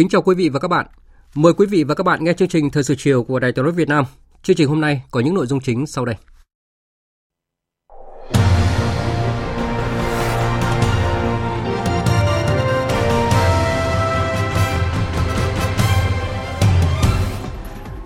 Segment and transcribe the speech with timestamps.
[0.00, 0.86] Kính chào quý vị và các bạn.
[1.34, 3.64] Mời quý vị và các bạn nghe chương trình Thời sự chiều của Đài Tiếng
[3.64, 4.04] nói Việt Nam.
[4.42, 6.14] Chương trình hôm nay có những nội dung chính sau đây.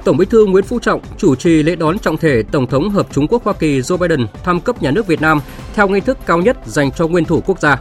[0.04, 3.06] Tổng Bí thư Nguyễn Phú Trọng chủ trì lễ đón trọng thể Tổng thống Hợp
[3.10, 5.40] Trung Quốc Hoa Kỳ Joe Biden thăm cấp nhà nước Việt Nam
[5.74, 7.80] theo nghi thức cao nhất dành cho nguyên thủ quốc gia.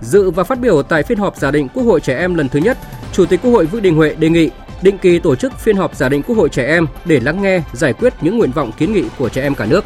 [0.00, 2.58] Dự và phát biểu tại phiên họp giả định Quốc hội trẻ em lần thứ
[2.58, 2.78] nhất,
[3.12, 4.50] Chủ tịch Quốc hội Vương Đình Huệ đề nghị
[4.82, 7.62] định kỳ tổ chức phiên họp giả định Quốc hội trẻ em để lắng nghe,
[7.72, 9.84] giải quyết những nguyện vọng kiến nghị của trẻ em cả nước.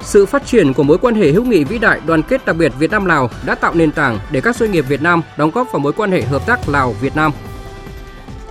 [0.00, 2.72] Sự phát triển của mối quan hệ hữu nghị vĩ đại đoàn kết đặc biệt
[2.78, 5.72] Việt Nam Lào đã tạo nền tảng để các doanh nghiệp Việt Nam đóng góp
[5.72, 7.32] vào mối quan hệ hợp tác Lào Việt Nam.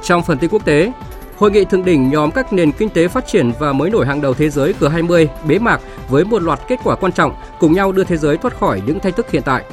[0.03, 0.91] Trong phần tin quốc tế,
[1.37, 4.21] Hội nghị thượng đỉnh nhóm các nền kinh tế phát triển và mới nổi hàng
[4.21, 7.91] đầu thế giới G20 bế mạc với một loạt kết quả quan trọng cùng nhau
[7.91, 9.63] đưa thế giới thoát khỏi những thách thức hiện tại.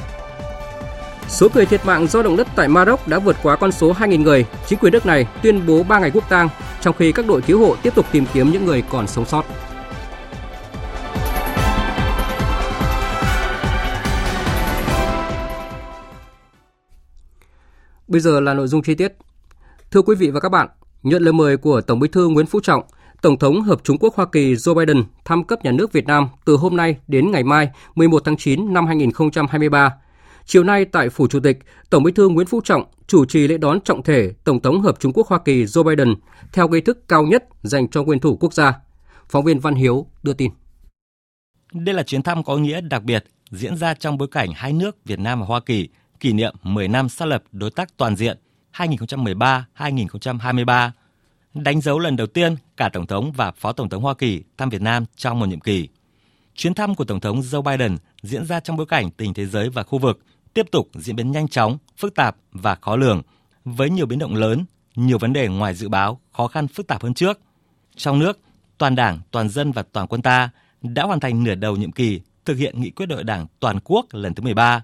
[1.33, 4.21] Số người thiệt mạng do động đất tại Maroc đã vượt quá con số 2.000
[4.21, 4.45] người.
[4.67, 6.49] Chính quyền nước này tuyên bố 3 ngày quốc tang,
[6.81, 9.45] trong khi các đội cứu hộ tiếp tục tìm kiếm những người còn sống sót.
[18.07, 19.13] Bây giờ là nội dung chi tiết.
[19.91, 20.67] Thưa quý vị và các bạn,
[21.03, 22.83] nhận lời mời của Tổng Bí thư Nguyễn Phú Trọng,
[23.21, 26.27] Tổng thống Hợp Trung Quốc Hoa Kỳ Joe Biden thăm cấp nhà nước Việt Nam
[26.45, 29.93] từ hôm nay đến ngày mai 11 tháng 9 năm 2023
[30.45, 31.59] Chiều nay tại Phủ Chủ tịch,
[31.89, 34.99] Tổng Bí thư Nguyễn Phú Trọng chủ trì lễ đón trọng thể Tổng thống Hợp
[34.99, 36.15] Trung Quốc Hoa Kỳ Joe Biden
[36.53, 38.73] theo nghi thức cao nhất dành cho nguyên thủ quốc gia.
[39.29, 40.51] Phóng viên Văn Hiếu đưa tin.
[41.73, 45.05] Đây là chuyến thăm có nghĩa đặc biệt diễn ra trong bối cảnh hai nước
[45.05, 45.89] Việt Nam và Hoa Kỳ
[46.19, 48.37] kỷ niệm 10 năm xác lập đối tác toàn diện
[48.73, 50.89] 2013-2023,
[51.53, 54.69] đánh dấu lần đầu tiên cả Tổng thống và Phó Tổng thống Hoa Kỳ thăm
[54.69, 55.87] Việt Nam trong một nhiệm kỳ.
[56.55, 59.69] Chuyến thăm của Tổng thống Joe Biden diễn ra trong bối cảnh tình thế giới
[59.69, 60.19] và khu vực
[60.53, 63.21] tiếp tục diễn biến nhanh chóng, phức tạp và khó lường,
[63.65, 64.65] với nhiều biến động lớn,
[64.95, 67.39] nhiều vấn đề ngoài dự báo, khó khăn phức tạp hơn trước.
[67.95, 68.39] Trong nước,
[68.77, 70.49] toàn Đảng, toàn dân và toàn quân ta
[70.81, 74.05] đã hoàn thành nửa đầu nhiệm kỳ thực hiện nghị quyết đội Đảng toàn quốc
[74.11, 74.83] lần thứ 13,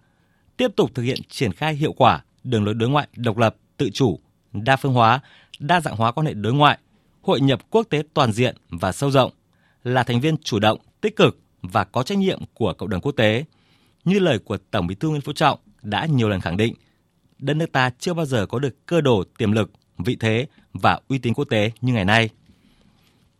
[0.57, 3.89] tiếp tục thực hiện triển khai hiệu quả đường lối đối ngoại độc lập, tự
[3.93, 4.19] chủ,
[4.53, 5.19] đa phương hóa,
[5.59, 6.77] đa dạng hóa quan hệ đối ngoại,
[7.21, 9.31] hội nhập quốc tế toàn diện và sâu rộng,
[9.83, 13.11] là thành viên chủ động, tích cực và có trách nhiệm của cộng đồng quốc
[13.11, 13.43] tế.
[14.05, 16.73] Như lời của Tổng Bí thư Nguyễn Phú Trọng đã nhiều lần khẳng định,
[17.39, 20.99] đất nước ta chưa bao giờ có được cơ đồ tiềm lực, vị thế và
[21.07, 22.29] uy tín quốc tế như ngày nay.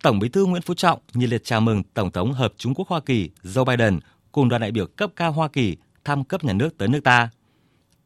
[0.04, 2.88] Tổng Bí thư Nguyễn Phú Trọng nhiệt liệt chào mừng Tổng thống Hợp Trung Quốc
[2.88, 4.00] Hoa Kỳ Joe Biden
[4.32, 7.30] cùng đoàn đại biểu cấp cao Hoa Kỳ thăm cấp nhà nước tới nước ta.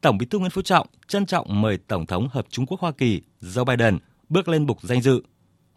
[0.01, 2.91] Tổng Bí thư Nguyễn Phú Trọng trân trọng mời Tổng thống Hợp Trung Quốc Hoa
[2.91, 3.97] Kỳ Joe Biden
[4.29, 5.23] bước lên bục danh dự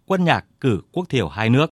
[0.06, 1.70] quân nhạc cử quốc thiểu hai nước.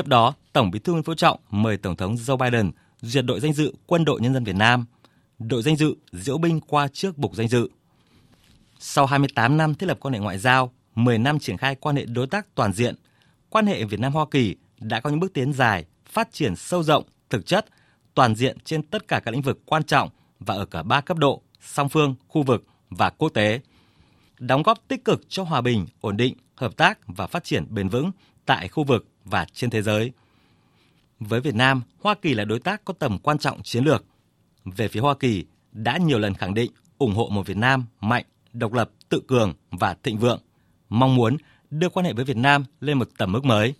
[0.00, 2.70] Tiếp đó, Tổng Bí thư Nguyễn Phú Trọng mời Tổng thống Joe Biden
[3.00, 4.86] duyệt đội danh dự Quân đội Nhân dân Việt Nam,
[5.38, 7.68] đội danh dự diễu binh qua trước bục danh dự.
[8.78, 12.04] Sau 28 năm thiết lập quan hệ ngoại giao, 10 năm triển khai quan hệ
[12.04, 12.94] đối tác toàn diện,
[13.50, 16.82] quan hệ Việt Nam Hoa Kỳ đã có những bước tiến dài, phát triển sâu
[16.82, 17.66] rộng, thực chất,
[18.14, 20.08] toàn diện trên tất cả các lĩnh vực quan trọng
[20.38, 23.60] và ở cả ba cấp độ, song phương, khu vực và quốc tế.
[24.38, 27.88] Đóng góp tích cực cho hòa bình, ổn định, hợp tác và phát triển bền
[27.88, 28.10] vững
[28.46, 30.12] tại khu vực và trên thế giới.
[31.20, 34.04] Với Việt Nam, Hoa Kỳ là đối tác có tầm quan trọng chiến lược.
[34.64, 38.24] Về phía Hoa Kỳ, đã nhiều lần khẳng định ủng hộ một Việt Nam mạnh,
[38.52, 40.40] độc lập, tự cường và thịnh vượng,
[40.88, 41.36] mong muốn
[41.70, 43.74] đưa quan hệ với Việt Nam lên một tầm mức mới.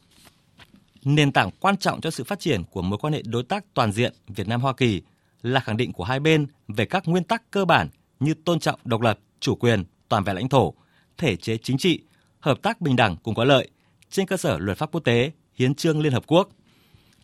[1.04, 3.92] Nền tảng quan trọng cho sự phát triển của mối quan hệ đối tác toàn
[3.92, 5.02] diện Việt Nam Hoa Kỳ
[5.42, 7.88] là khẳng định của hai bên về các nguyên tắc cơ bản
[8.20, 10.74] như tôn trọng độc lập, chủ quyền, toàn vẹn lãnh thổ,
[11.18, 12.02] thể chế chính trị,
[12.40, 13.70] hợp tác bình đẳng cùng có lợi
[14.10, 16.48] trên cơ sở luật pháp quốc tế, hiến trương Liên Hợp Quốc.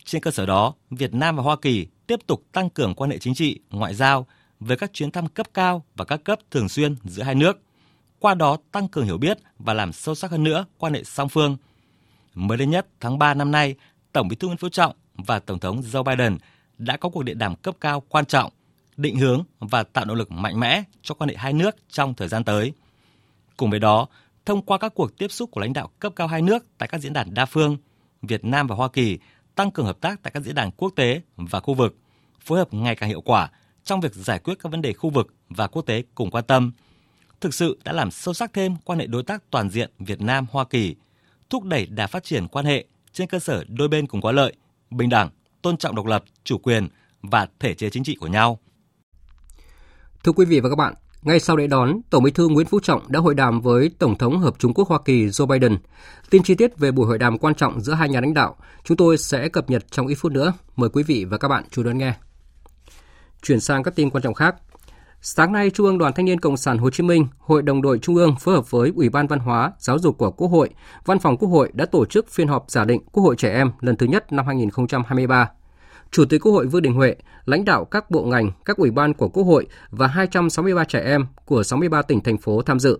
[0.05, 3.19] Trên cơ sở đó, Việt Nam và Hoa Kỳ tiếp tục tăng cường quan hệ
[3.19, 4.27] chính trị, ngoại giao
[4.61, 7.61] với các chuyến thăm cấp cao và các cấp thường xuyên giữa hai nước.
[8.19, 11.29] Qua đó tăng cường hiểu biết và làm sâu sắc hơn nữa quan hệ song
[11.29, 11.57] phương.
[12.35, 13.75] Mới đây nhất, tháng 3 năm nay,
[14.13, 16.39] Tổng Bí thư Nguyễn Phú Trọng và Tổng thống Joe Biden
[16.79, 18.53] đã có cuộc điện đàm cấp cao quan trọng,
[18.97, 22.29] định hướng và tạo động lực mạnh mẽ cho quan hệ hai nước trong thời
[22.29, 22.73] gian tới.
[23.57, 24.07] Cùng với đó,
[24.47, 27.01] thông qua các cuộc tiếp xúc của lãnh đạo cấp cao hai nước tại các
[27.01, 27.77] diễn đàn đa phương,
[28.23, 29.19] Việt Nam và Hoa Kỳ
[29.55, 31.97] tăng cường hợp tác tại các diễn đàn quốc tế và khu vực,
[32.41, 33.51] phối hợp ngày càng hiệu quả
[33.85, 36.73] trong việc giải quyết các vấn đề khu vực và quốc tế cùng quan tâm.
[37.41, 40.47] Thực sự đã làm sâu sắc thêm quan hệ đối tác toàn diện Việt Nam
[40.51, 40.97] Hoa Kỳ,
[41.51, 44.53] thúc đẩy đà phát triển quan hệ trên cơ sở đôi bên cùng có lợi,
[44.91, 45.31] bình đẳng,
[45.63, 46.89] tôn trọng độc lập, chủ quyền
[47.23, 48.59] và thể chế chính trị của nhau.
[50.25, 50.95] Thưa quý vị và các bạn,
[51.27, 54.19] ngay sau lễ đón, Tổng Bí thư Nguyễn Phú Trọng đã hội đàm với Tổng
[54.19, 55.77] thống Hợp Trung Quốc Hoa Kỳ Joe Biden.
[56.31, 58.97] Tin chi tiết về buổi hội đàm quan trọng giữa hai nhà lãnh đạo, chúng
[58.97, 60.53] tôi sẽ cập nhật trong ít phút nữa.
[60.77, 62.15] Mời quý vị và các bạn chú đón nghe.
[63.43, 64.57] Chuyển sang các tin quan trọng khác.
[65.21, 67.99] Sáng nay, Trung ương Đoàn Thanh niên Cộng sản Hồ Chí Minh, Hội đồng đội
[67.99, 70.71] Trung ương phối hợp với Ủy ban Văn hóa, Giáo dục của Quốc hội,
[71.05, 73.71] Văn phòng Quốc hội đã tổ chức phiên họp giả định Quốc hội trẻ em
[73.81, 75.51] lần thứ nhất năm 2023.
[76.11, 79.15] Chủ tịch Quốc hội Vương Đình Huệ, lãnh đạo các bộ ngành, các ủy ban
[79.15, 82.99] của Quốc hội và 263 trẻ em của 63 tỉnh thành phố tham dự.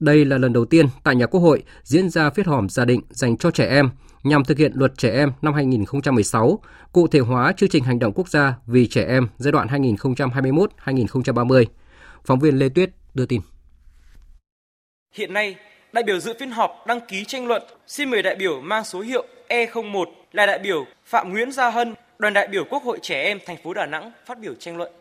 [0.00, 3.00] Đây là lần đầu tiên tại nhà Quốc hội diễn ra phiên họp gia định
[3.10, 3.90] dành cho trẻ em
[4.22, 6.58] nhằm thực hiện luật trẻ em năm 2016,
[6.92, 11.64] cụ thể hóa chương trình hành động quốc gia vì trẻ em giai đoạn 2021-2030.
[12.24, 13.40] Phóng viên Lê Tuyết đưa tin.
[15.14, 15.56] Hiện nay,
[15.92, 19.00] đại biểu dự phiên họp đăng ký tranh luận xin mời đại biểu mang số
[19.00, 23.22] hiệu E01 là đại biểu Phạm Nguyễn Gia Hân, đoàn đại biểu Quốc hội trẻ
[23.22, 24.92] em thành phố Đà Nẵng phát biểu tranh luận.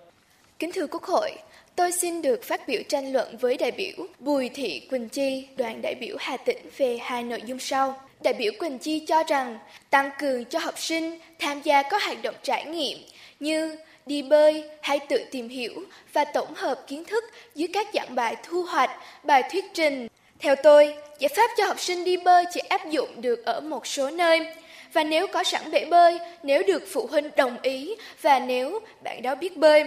[0.60, 1.31] Kính thưa Quốc hội,
[1.75, 5.81] tôi xin được phát biểu tranh luận với đại biểu Bùi Thị Quỳnh Chi, đoàn
[5.81, 8.01] đại biểu Hà Tĩnh về hai nội dung sau.
[8.21, 12.18] Đại biểu Quỳnh Chi cho rằng tăng cường cho học sinh tham gia các hoạt
[12.24, 12.98] động trải nghiệm
[13.39, 15.74] như đi bơi hay tự tìm hiểu
[16.13, 17.24] và tổng hợp kiến thức
[17.56, 18.92] dưới các dạng bài thu hoạch,
[19.24, 20.07] bài thuyết trình.
[20.39, 23.88] Theo tôi, giải pháp cho học sinh đi bơi chỉ áp dụng được ở một
[23.88, 24.56] số nơi.
[24.94, 29.22] Và nếu có sẵn bể bơi, nếu được phụ huynh đồng ý và nếu bạn
[29.22, 29.84] đó biết bơi.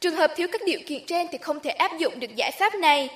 [0.00, 2.74] Trường hợp thiếu các điều kiện trên thì không thể áp dụng được giải pháp
[2.74, 3.08] này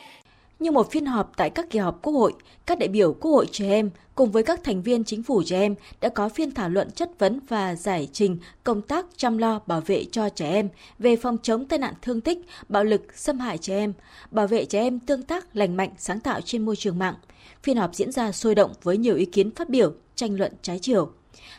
[0.58, 2.32] như một phiên họp tại các kỳ họp Quốc hội,
[2.66, 5.60] các đại biểu Quốc hội trẻ em cùng với các thành viên chính phủ trẻ
[5.60, 9.60] em đã có phiên thảo luận chất vấn và giải trình công tác chăm lo
[9.66, 10.68] bảo vệ cho trẻ em
[10.98, 12.38] về phòng chống tai nạn thương tích,
[12.68, 13.92] bạo lực, xâm hại trẻ em,
[14.30, 17.14] bảo vệ trẻ em tương tác lành mạnh sáng tạo trên môi trường mạng.
[17.66, 20.78] Phiên họp diễn ra sôi động với nhiều ý kiến phát biểu, tranh luận trái
[20.78, 21.10] chiều.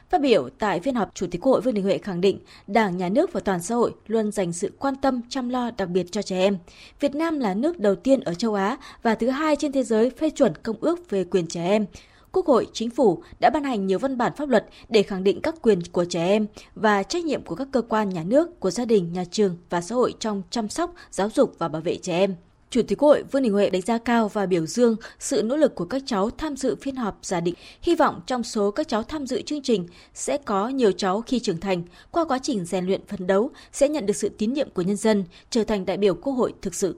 [0.09, 2.97] Phát biểu tại phiên họp, Chủ tịch Quốc hội Vương Đình Huệ khẳng định Đảng,
[2.97, 6.11] Nhà nước và toàn xã hội luôn dành sự quan tâm chăm lo đặc biệt
[6.11, 6.57] cho trẻ em.
[6.99, 10.09] Việt Nam là nước đầu tiên ở châu Á và thứ hai trên thế giới
[10.09, 11.85] phê chuẩn Công ước về quyền trẻ em.
[12.31, 15.41] Quốc hội, Chính phủ đã ban hành nhiều văn bản pháp luật để khẳng định
[15.41, 18.71] các quyền của trẻ em và trách nhiệm của các cơ quan nhà nước, của
[18.71, 21.95] gia đình, nhà trường và xã hội trong chăm sóc, giáo dục và bảo vệ
[21.95, 22.35] trẻ em.
[22.69, 25.57] Chủ tịch Quốc hội Vương Đình Huệ đánh giá cao và biểu dương sự nỗ
[25.57, 27.55] lực của các cháu tham dự phiên họp giả định.
[27.81, 31.39] Hy vọng trong số các cháu tham dự chương trình sẽ có nhiều cháu khi
[31.39, 34.69] trưởng thành, qua quá trình rèn luyện phấn đấu sẽ nhận được sự tín nhiệm
[34.69, 36.95] của nhân dân, trở thành đại biểu Quốc hội thực sự.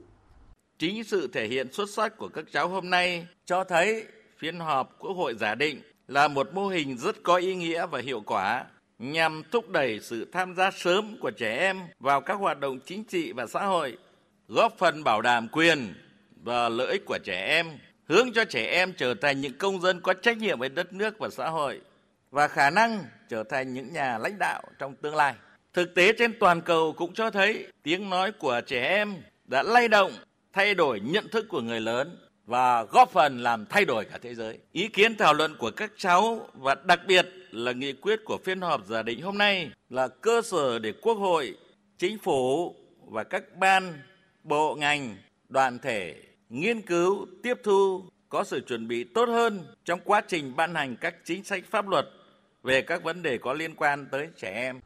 [0.79, 4.03] Chính sự thể hiện xuất sắc của các cháu hôm nay cho thấy
[4.37, 7.99] phiên họp Quốc hội giả định là một mô hình rất có ý nghĩa và
[7.99, 8.65] hiệu quả
[8.99, 13.03] nhằm thúc đẩy sự tham gia sớm của trẻ em vào các hoạt động chính
[13.03, 13.97] trị và xã hội
[14.49, 15.93] góp phần bảo đảm quyền
[16.43, 17.67] và lợi ích của trẻ em,
[18.05, 21.19] hướng cho trẻ em trở thành những công dân có trách nhiệm với đất nước
[21.19, 21.81] và xã hội
[22.31, 25.33] và khả năng trở thành những nhà lãnh đạo trong tương lai.
[25.73, 29.15] Thực tế trên toàn cầu cũng cho thấy tiếng nói của trẻ em
[29.45, 30.11] đã lay động,
[30.53, 34.35] thay đổi nhận thức của người lớn và góp phần làm thay đổi cả thế
[34.35, 34.57] giới.
[34.71, 38.61] Ý kiến thảo luận của các cháu và đặc biệt là nghị quyết của phiên
[38.61, 41.55] họp giả định hôm nay là cơ sở để Quốc hội,
[41.97, 42.75] Chính phủ
[43.11, 43.93] và các ban
[44.49, 45.15] bộ ngành,
[45.49, 46.15] đoàn thể
[46.49, 50.95] nghiên cứu, tiếp thu, có sự chuẩn bị tốt hơn trong quá trình ban hành
[51.01, 52.05] các chính sách pháp luật
[52.63, 54.79] về các vấn đề có liên quan tới trẻ em.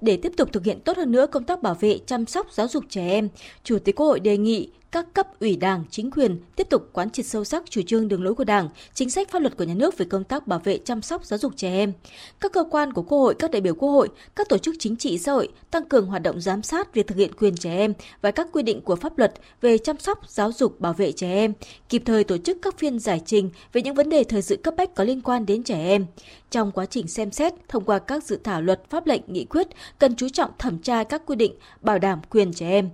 [0.00, 2.68] Để tiếp tục thực hiện tốt hơn nữa công tác bảo vệ, chăm sóc, giáo
[2.68, 3.28] dục trẻ em,
[3.62, 7.10] Chủ tịch Quốc hội đề nghị các cấp ủy Đảng, chính quyền tiếp tục quán
[7.10, 9.74] triệt sâu sắc chủ trương đường lối của Đảng, chính sách pháp luật của nhà
[9.74, 11.92] nước về công tác bảo vệ chăm sóc giáo dục trẻ em.
[12.40, 14.96] Các cơ quan của Quốc hội, các đại biểu Quốc hội, các tổ chức chính
[14.96, 17.92] trị xã hội tăng cường hoạt động giám sát việc thực hiện quyền trẻ em
[18.22, 21.30] và các quy định của pháp luật về chăm sóc, giáo dục, bảo vệ trẻ
[21.32, 21.52] em,
[21.88, 24.74] kịp thời tổ chức các phiên giải trình về những vấn đề thời sự cấp
[24.76, 26.06] bách có liên quan đến trẻ em.
[26.50, 29.68] Trong quá trình xem xét, thông qua các dự thảo luật, pháp lệnh, nghị quyết,
[29.98, 32.90] cần chú trọng thẩm tra các quy định bảo đảm quyền trẻ em.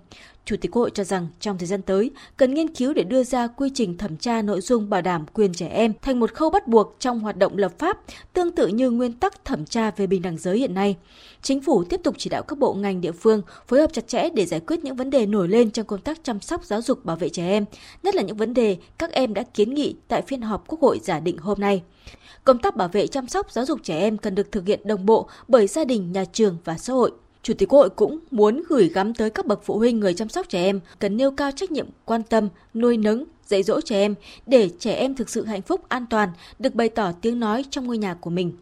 [0.51, 3.25] Chủ tịch Quốc hội cho rằng trong thời gian tới cần nghiên cứu để đưa
[3.25, 6.51] ra quy trình thẩm tra nội dung bảo đảm quyền trẻ em thành một khâu
[6.51, 7.99] bắt buộc trong hoạt động lập pháp,
[8.33, 10.97] tương tự như nguyên tắc thẩm tra về bình đẳng giới hiện nay.
[11.43, 14.29] Chính phủ tiếp tục chỉ đạo các bộ ngành địa phương phối hợp chặt chẽ
[14.35, 17.05] để giải quyết những vấn đề nổi lên trong công tác chăm sóc giáo dục
[17.05, 17.65] bảo vệ trẻ em,
[18.03, 21.01] nhất là những vấn đề các em đã kiến nghị tại phiên họp Quốc hội
[21.03, 21.83] giả định hôm nay.
[22.45, 25.07] Công tác bảo vệ chăm sóc giáo dục trẻ em cần được thực hiện đồng
[25.07, 27.13] bộ bởi gia đình, nhà trường và xã hội.
[27.43, 30.29] Chủ tịch Quốc hội cũng muốn gửi gắm tới các bậc phụ huynh người chăm
[30.29, 34.01] sóc trẻ em cần nêu cao trách nhiệm quan tâm, nuôi nấng, dạy dỗ trẻ
[34.01, 34.15] em
[34.47, 36.29] để trẻ em thực sự hạnh phúc, an toàn,
[36.59, 38.53] được bày tỏ tiếng nói trong ngôi nhà của mình.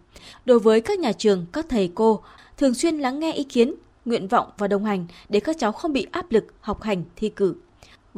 [0.44, 2.22] Đối với các nhà trường, các thầy cô,
[2.56, 5.92] thường xuyên lắng nghe ý kiến, nguyện vọng và đồng hành để các cháu không
[5.92, 7.54] bị áp lực học hành, thi cử.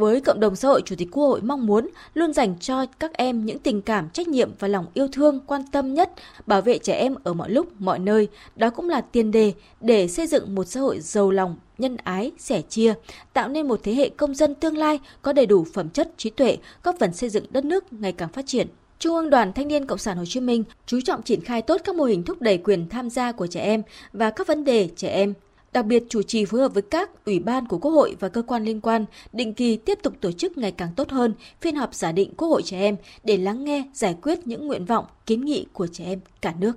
[0.00, 3.12] Với cộng đồng xã hội, Chủ tịch Quốc hội mong muốn luôn dành cho các
[3.12, 6.12] em những tình cảm, trách nhiệm và lòng yêu thương quan tâm nhất,
[6.46, 8.28] bảo vệ trẻ em ở mọi lúc, mọi nơi.
[8.56, 12.32] Đó cũng là tiền đề để xây dựng một xã hội giàu lòng, nhân ái,
[12.38, 12.94] sẻ chia,
[13.32, 16.30] tạo nên một thế hệ công dân tương lai có đầy đủ phẩm chất, trí
[16.30, 18.66] tuệ, góp phần xây dựng đất nước ngày càng phát triển.
[18.98, 21.80] Trung ương Đoàn Thanh niên Cộng sản Hồ Chí Minh chú trọng triển khai tốt
[21.84, 24.88] các mô hình thúc đẩy quyền tham gia của trẻ em và các vấn đề
[24.96, 25.34] trẻ em
[25.72, 28.42] đặc biệt chủ trì phối hợp với các ủy ban của Quốc hội và cơ
[28.42, 31.94] quan liên quan, định kỳ tiếp tục tổ chức ngày càng tốt hơn phiên họp
[31.94, 35.44] giả định Quốc hội trẻ em để lắng nghe, giải quyết những nguyện vọng, kiến
[35.44, 36.72] nghị của trẻ em cả nước.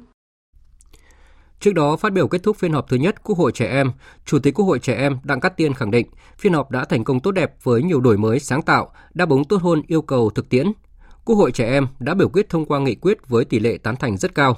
[1.60, 3.92] Trước đó, phát biểu kết thúc phiên họp thứ nhất Quốc hội trẻ em,
[4.26, 6.08] Chủ tịch Quốc hội trẻ em Đặng Cát Tiên khẳng định
[6.38, 9.46] phiên họp đã thành công tốt đẹp với nhiều đổi mới sáng tạo, đáp ứng
[9.46, 10.72] tốt hơn yêu cầu thực tiễn.
[11.26, 13.96] Quốc hội trẻ em đã biểu quyết thông qua nghị quyết với tỷ lệ tán
[13.96, 14.58] thành rất cao.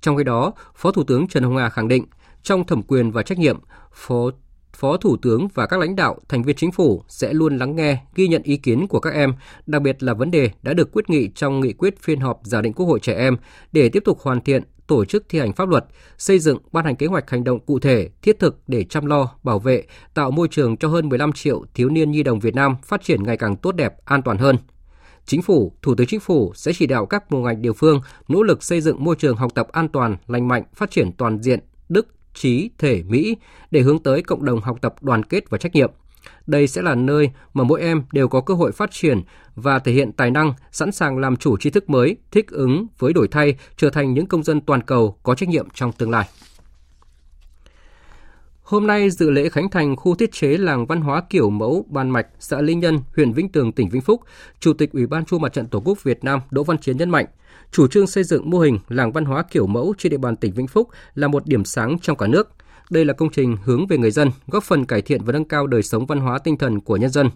[0.00, 2.04] Trong khi đó, Phó Thủ tướng Trần Hồng Hà khẳng định
[2.46, 3.58] trong thẩm quyền và trách nhiệm,
[3.92, 4.30] Phó
[4.76, 7.98] Phó Thủ tướng và các lãnh đạo, thành viên chính phủ sẽ luôn lắng nghe,
[8.14, 9.34] ghi nhận ý kiến của các em,
[9.66, 12.60] đặc biệt là vấn đề đã được quyết nghị trong nghị quyết phiên họp giả
[12.60, 13.36] định Quốc hội trẻ em
[13.72, 15.84] để tiếp tục hoàn thiện, tổ chức thi hành pháp luật,
[16.18, 19.28] xây dựng ban hành kế hoạch hành động cụ thể, thiết thực để chăm lo,
[19.42, 19.84] bảo vệ,
[20.14, 23.22] tạo môi trường cho hơn 15 triệu thiếu niên nhi đồng Việt Nam phát triển
[23.22, 24.56] ngày càng tốt đẹp, an toàn hơn.
[25.26, 28.42] Chính phủ, Thủ tướng Chính phủ sẽ chỉ đạo các bộ ngành địa phương nỗ
[28.42, 31.60] lực xây dựng môi trường học tập an toàn, lành mạnh, phát triển toàn diện,
[32.36, 33.36] trí, thể, mỹ
[33.70, 35.90] để hướng tới cộng đồng học tập đoàn kết và trách nhiệm.
[36.46, 39.22] Đây sẽ là nơi mà mỗi em đều có cơ hội phát triển
[39.54, 43.12] và thể hiện tài năng, sẵn sàng làm chủ tri thức mới, thích ứng với
[43.12, 46.28] đổi thay, trở thành những công dân toàn cầu có trách nhiệm trong tương lai.
[48.62, 52.10] Hôm nay dự lễ khánh thành khu thiết chế làng văn hóa kiểu mẫu Ban
[52.10, 54.20] Mạch, xã Linh Nhân, huyện Vĩnh Tường, tỉnh Vĩnh Phúc,
[54.60, 57.10] Chủ tịch Ủy ban Trung mặt trận Tổ quốc Việt Nam Đỗ Văn Chiến nhấn
[57.10, 57.26] mạnh,
[57.72, 60.52] chủ trương xây dựng mô hình làng văn hóa kiểu mẫu trên địa bàn tỉnh
[60.52, 62.48] Vĩnh Phúc là một điểm sáng trong cả nước.
[62.90, 65.66] Đây là công trình hướng về người dân, góp phần cải thiện và nâng cao
[65.66, 67.30] đời sống văn hóa tinh thần của nhân dân.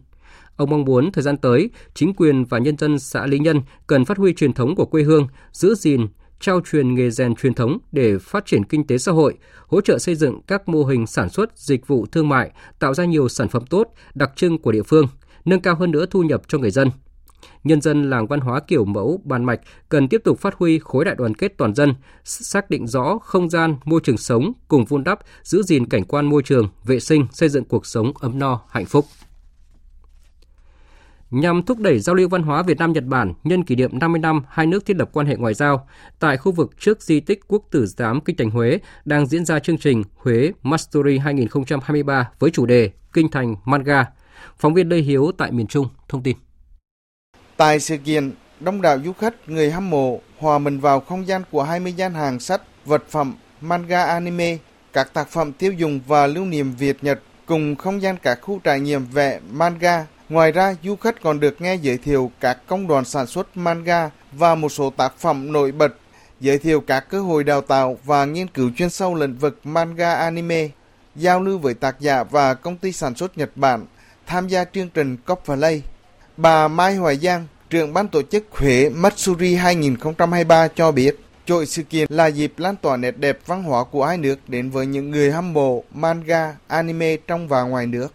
[0.57, 4.05] Ông mong muốn thời gian tới, chính quyền và nhân dân xã Lý Nhân cần
[4.05, 6.07] phát huy truyền thống của quê hương, giữ gìn,
[6.41, 9.35] trao truyền nghề rèn truyền thống để phát triển kinh tế xã hội,
[9.67, 13.05] hỗ trợ xây dựng các mô hình sản xuất, dịch vụ thương mại, tạo ra
[13.05, 15.07] nhiều sản phẩm tốt, đặc trưng của địa phương,
[15.45, 16.91] nâng cao hơn nữa thu nhập cho người dân.
[17.65, 21.05] Nhân dân làng văn hóa kiểu mẫu Bàn Mạch cần tiếp tục phát huy khối
[21.05, 21.95] đại đoàn kết toàn dân,
[22.25, 26.27] xác định rõ không gian, môi trường sống, cùng vun đắp, giữ gìn cảnh quan
[26.27, 29.05] môi trường, vệ sinh, xây dựng cuộc sống ấm no, hạnh phúc
[31.31, 34.19] nhằm thúc đẩy giao lưu văn hóa Việt Nam Nhật Bản nhân kỷ niệm 50
[34.19, 37.41] năm hai nước thiết lập quan hệ ngoại giao tại khu vực trước di tích
[37.49, 42.51] Quốc tử giám Kinh Thành Huế đang diễn ra chương trình Huế Mastery 2023 với
[42.51, 44.05] chủ đề Kinh Thành Manga.
[44.59, 46.37] Phóng viên Lê Hiếu tại miền Trung thông tin.
[47.61, 51.43] Tại sự kiện, đông đảo du khách, người hâm mộ hòa mình vào không gian
[51.51, 54.57] của 20 gian hàng sách, vật phẩm, manga anime,
[54.93, 58.61] các tác phẩm tiêu dùng và lưu niệm Việt Nhật cùng không gian các khu
[58.65, 62.87] trải nghiệm vẽ manga Ngoài ra, du khách còn được nghe giới thiệu các công
[62.87, 65.95] đoàn sản xuất manga và một số tác phẩm nổi bật,
[66.41, 70.15] giới thiệu các cơ hội đào tạo và nghiên cứu chuyên sâu lĩnh vực manga
[70.15, 70.69] anime,
[71.17, 73.87] giao lưu với tác giả và công ty sản xuất Nhật Bản,
[74.27, 75.83] tham gia chương trình Cosplay.
[76.43, 81.17] Bà Mai Hoài Giang, trưởng ban tổ chức Huế Matsuri 2023 cho biết,
[81.47, 84.71] Chuỗi sự kiện là dịp lan tỏa nét đẹp văn hóa của hai nước đến
[84.71, 88.09] với những người hâm mộ manga, anime trong và ngoài nước.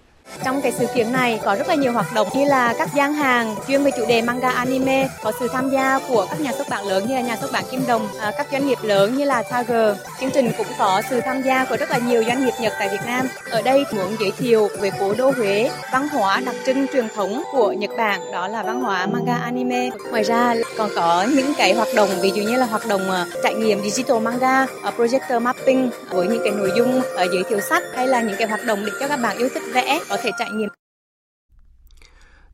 [0.43, 3.13] Trong cái sự kiện này có rất là nhiều hoạt động như là các gian
[3.13, 6.69] hàng chuyên về chủ đề manga anime, có sự tham gia của các nhà xuất
[6.69, 9.25] bản lớn như là nhà xuất bản Kim Đồng, à, các doanh nghiệp lớn như
[9.25, 9.97] là Tiger.
[10.19, 12.89] Chương trình cũng có sự tham gia của rất là nhiều doanh nghiệp Nhật tại
[12.89, 13.27] Việt Nam.
[13.49, 17.43] Ở đây muốn giới thiệu về cố đô Huế, văn hóa đặc trưng truyền thống
[17.51, 19.89] của Nhật Bản đó là văn hóa manga anime.
[20.11, 23.25] Ngoài ra còn có những cái hoạt động ví dụ như là hoạt động à,
[23.43, 27.83] trải nghiệm digital manga, à, projector mapping với những cái nội dung giới thiệu sách
[27.95, 30.31] hay là những cái hoạt động để cho các bạn yêu thích vẽ có thể
[30.39, 30.69] trải nghiệm.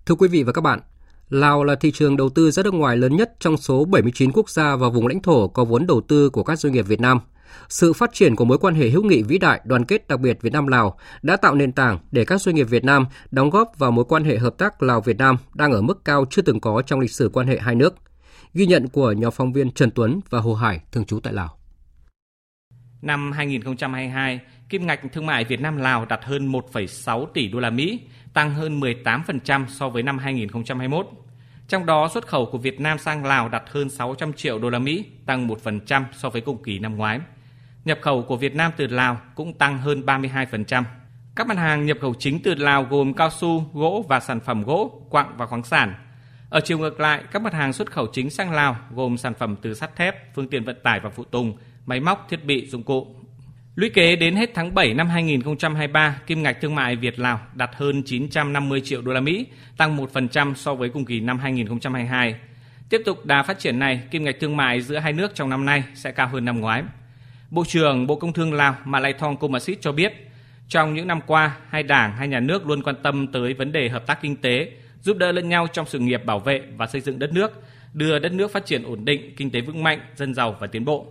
[0.05, 0.79] Thưa quý vị và các bạn,
[1.29, 4.49] Lào là thị trường đầu tư ra nước ngoài lớn nhất trong số 79 quốc
[4.49, 7.19] gia và vùng lãnh thổ có vốn đầu tư của các doanh nghiệp Việt Nam.
[7.69, 10.41] Sự phát triển của mối quan hệ hữu nghị vĩ đại đoàn kết đặc biệt
[10.41, 13.71] Việt Nam Lào đã tạo nền tảng để các doanh nghiệp Việt Nam đóng góp
[13.77, 16.59] vào mối quan hệ hợp tác Lào Việt Nam đang ở mức cao chưa từng
[16.59, 17.95] có trong lịch sử quan hệ hai nước.
[18.53, 21.57] Ghi nhận của nhóm phóng viên Trần Tuấn và Hồ Hải thường trú tại Lào.
[23.01, 24.39] Năm 2022,
[24.71, 27.99] kim ngạch thương mại Việt Nam Lào đạt hơn 1,6 tỷ đô la Mỹ,
[28.33, 31.07] tăng hơn 18% so với năm 2021.
[31.67, 34.79] Trong đó, xuất khẩu của Việt Nam sang Lào đạt hơn 600 triệu đô la
[34.79, 37.19] Mỹ, tăng 1% so với cùng kỳ năm ngoái.
[37.85, 40.83] Nhập khẩu của Việt Nam từ Lào cũng tăng hơn 32%.
[41.35, 44.63] Các mặt hàng nhập khẩu chính từ Lào gồm cao su, gỗ và sản phẩm
[44.63, 45.93] gỗ, quặng và khoáng sản.
[46.49, 49.55] Ở chiều ngược lại, các mặt hàng xuất khẩu chính sang Lào gồm sản phẩm
[49.61, 52.83] từ sắt thép, phương tiện vận tải và phụ tùng, máy móc, thiết bị, dụng
[52.83, 53.15] cụ.
[53.81, 57.69] Lũy kế đến hết tháng 7 năm 2023, kim ngạch thương mại Việt Lào đạt
[57.73, 59.45] hơn 950 triệu đô la Mỹ,
[59.77, 62.35] tăng 1% so với cùng kỳ năm 2022.
[62.89, 65.65] Tiếp tục đà phát triển này, kim ngạch thương mại giữa hai nước trong năm
[65.65, 66.83] nay sẽ cao hơn năm ngoái.
[67.51, 70.31] Bộ trưởng Bộ Công Thương Lào Malaythong Komasit cho biết,
[70.67, 73.89] trong những năm qua, hai đảng, hai nhà nước luôn quan tâm tới vấn đề
[73.89, 74.71] hợp tác kinh tế,
[75.01, 78.19] giúp đỡ lẫn nhau trong sự nghiệp bảo vệ và xây dựng đất nước, đưa
[78.19, 81.07] đất nước phát triển ổn định, kinh tế vững mạnh, dân giàu và tiến bộ.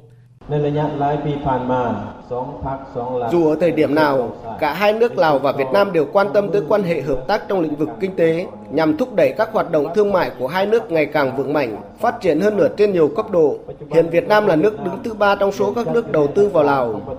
[3.32, 6.52] Dù ở thời điểm nào, cả hai nước Lào và Việt Nam đều quan tâm
[6.52, 9.70] tới quan hệ hợp tác trong lĩnh vực kinh tế nhằm thúc đẩy các hoạt
[9.70, 12.92] động thương mại của hai nước ngày càng vững mạnh, phát triển hơn nữa trên
[12.92, 13.58] nhiều cấp độ.
[13.90, 16.64] Hiện Việt Nam là nước đứng thứ ba trong số các nước đầu tư vào
[16.64, 17.16] Lào.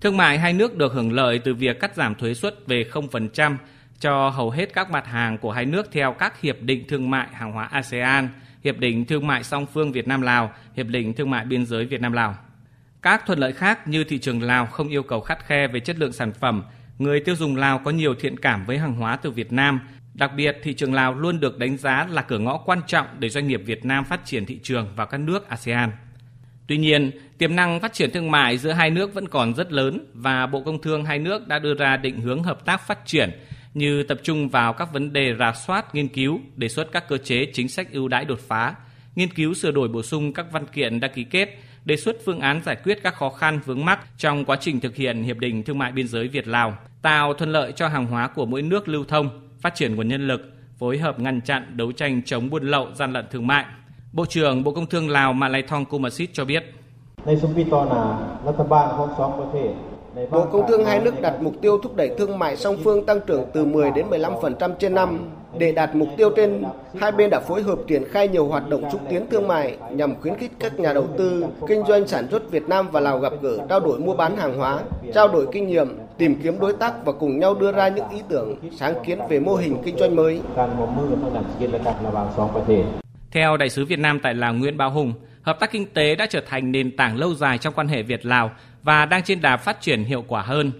[0.00, 3.56] Thương mại hai nước được hưởng lợi từ việc cắt giảm thuế suất về 0%
[4.00, 7.26] cho hầu hết các mặt hàng của hai nước theo các hiệp định thương mại
[7.32, 8.28] hàng hóa ASEAN–
[8.64, 11.86] Hiệp định Thương mại song phương Việt Nam Lào, Hiệp định Thương mại biên giới
[11.86, 12.36] Việt Nam Lào.
[13.02, 15.98] Các thuận lợi khác như thị trường Lào không yêu cầu khắt khe về chất
[15.98, 16.62] lượng sản phẩm,
[16.98, 19.80] người tiêu dùng Lào có nhiều thiện cảm với hàng hóa từ Việt Nam.
[20.14, 23.28] Đặc biệt, thị trường Lào luôn được đánh giá là cửa ngõ quan trọng để
[23.28, 25.90] doanh nghiệp Việt Nam phát triển thị trường vào các nước ASEAN.
[26.66, 30.06] Tuy nhiên, tiềm năng phát triển thương mại giữa hai nước vẫn còn rất lớn
[30.14, 33.30] và Bộ Công Thương hai nước đã đưa ra định hướng hợp tác phát triển
[33.77, 37.17] như tập trung vào các vấn đề rà soát, nghiên cứu, đề xuất các cơ
[37.17, 38.75] chế chính sách ưu đãi đột phá,
[39.15, 42.39] nghiên cứu sửa đổi bổ sung các văn kiện đã ký kết, đề xuất phương
[42.39, 45.63] án giải quyết các khó khăn vướng mắc trong quá trình thực hiện hiệp định
[45.63, 48.87] thương mại biên giới Việt Lào, tạo thuận lợi cho hàng hóa của mỗi nước
[48.87, 49.29] lưu thông,
[49.61, 53.13] phát triển nguồn nhân lực, phối hợp ngăn chặn đấu tranh chống buôn lậu gian
[53.13, 53.65] lận thương mại.
[54.13, 56.63] Bộ trưởng Bộ Công Thương Lào Malaythong Kumasit cho biết.
[57.25, 58.03] ในสมปีต่อหน้า
[58.47, 59.71] รัฐบาลของสองประเทศ
[60.30, 63.20] Bộ Công Thương hai nước đặt mục tiêu thúc đẩy thương mại song phương tăng
[63.26, 65.18] trưởng từ 10 đến 15% trên năm.
[65.58, 66.64] Để đạt mục tiêu trên,
[67.00, 70.20] hai bên đã phối hợp triển khai nhiều hoạt động xúc tiến thương mại nhằm
[70.20, 73.32] khuyến khích các nhà đầu tư, kinh doanh sản xuất Việt Nam và Lào gặp
[73.42, 74.80] gỡ, trao đổi mua bán hàng hóa,
[75.14, 78.22] trao đổi kinh nghiệm, tìm kiếm đối tác và cùng nhau đưa ra những ý
[78.28, 80.40] tưởng, sáng kiến về mô hình kinh doanh mới.
[83.30, 86.26] Theo Đại sứ Việt Nam tại Lào Nguyễn Bảo Hùng, hợp tác kinh tế đã
[86.30, 88.50] trở thành nền tảng lâu dài trong quan hệ Việt Lào
[88.88, 90.72] và đang trên đà phát triển hiệu quả hơn.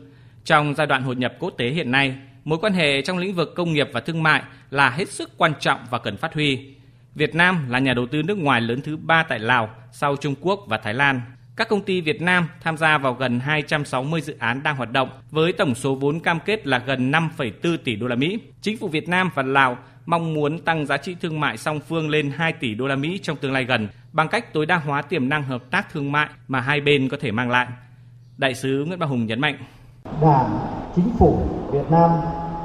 [0.45, 3.55] Trong giai đoạn hội nhập quốc tế hiện nay, mối quan hệ trong lĩnh vực
[3.57, 6.75] công nghiệp và thương mại là hết sức quan trọng và cần phát huy.
[7.15, 10.35] Việt Nam là nhà đầu tư nước ngoài lớn thứ ba tại Lào sau Trung
[10.41, 11.21] Quốc và Thái Lan.
[11.57, 15.09] Các công ty Việt Nam tham gia vào gần 260 dự án đang hoạt động
[15.31, 18.39] với tổng số vốn cam kết là gần 5,4 tỷ đô la Mỹ.
[18.63, 22.11] Chính phủ Việt Nam và Lào mong muốn tăng giá trị thương mại song phương
[22.11, 25.03] lên 2 tỷ đô la Mỹ trong tương lai gần bằng cách tối đa hóa
[25.03, 27.67] tiềm năng hợp tác thương mại mà hai bên có thể mang lại.
[28.39, 29.59] Đại sứ Nguyễn Bảo Hùng nhấn mạnh.
[30.23, 30.59] Đảng,
[30.97, 31.39] chính phủ
[31.73, 32.11] Việt Nam,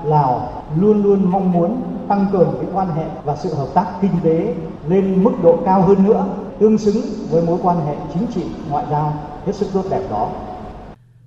[0.06, 4.12] Lào luôn luôn mong muốn tăng cường cái quan hệ và sự hợp tác kinh
[4.24, 4.56] tế
[4.88, 6.28] lên mức độ cao hơn nữa,
[6.60, 10.32] tương xứng với mối quan hệ chính trị ngoại giao hết sức tốt đẹp đó.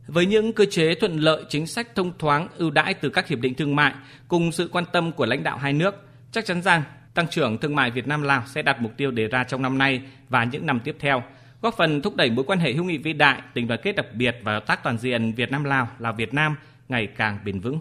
[0.07, 3.39] Với những cơ chế thuận lợi, chính sách thông thoáng, ưu đãi từ các hiệp
[3.39, 3.93] định thương mại
[4.29, 5.95] cùng sự quan tâm của lãnh đạo hai nước,
[6.33, 6.83] chắc chắn rằng
[7.15, 9.79] tăng trưởng thương mại Việt Nam Lào sẽ đạt mục tiêu đề ra trong năm
[9.79, 11.23] nay và những năm tiếp theo,
[11.67, 14.07] góp phần thúc đẩy mối quan hệ hữu nghị vĩ đại, tình đoàn kết đặc
[14.15, 16.57] biệt và hợp tác toàn diện Việt Nam Lào là Việt Nam
[16.89, 17.79] ngày càng bền vững.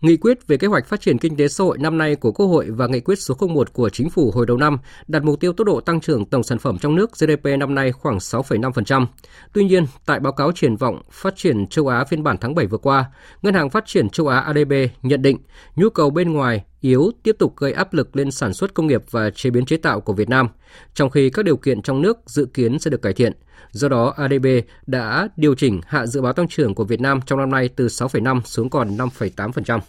[0.00, 2.46] Nghị quyết về kế hoạch phát triển kinh tế xã hội năm nay của Quốc
[2.46, 5.52] hội và nghị quyết số 01 của Chính phủ hồi đầu năm đặt mục tiêu
[5.52, 9.06] tốc độ tăng trưởng tổng sản phẩm trong nước GDP năm nay khoảng 6,5%.
[9.52, 12.66] Tuy nhiên, tại báo cáo triển vọng phát triển châu Á phiên bản tháng 7
[12.66, 13.04] vừa qua,
[13.42, 15.38] Ngân hàng Phát triển châu Á ADB nhận định
[15.76, 19.02] nhu cầu bên ngoài yếu tiếp tục gây áp lực lên sản xuất công nghiệp
[19.10, 20.48] và chế biến chế tạo của Việt Nam,
[20.94, 23.32] trong khi các điều kiện trong nước dự kiến sẽ được cải thiện.
[23.72, 24.46] Do đó, ADB
[24.86, 27.86] đã điều chỉnh hạ dự báo tăng trưởng của Việt Nam trong năm nay từ
[27.86, 29.80] 6,5 xuống còn 5,8%.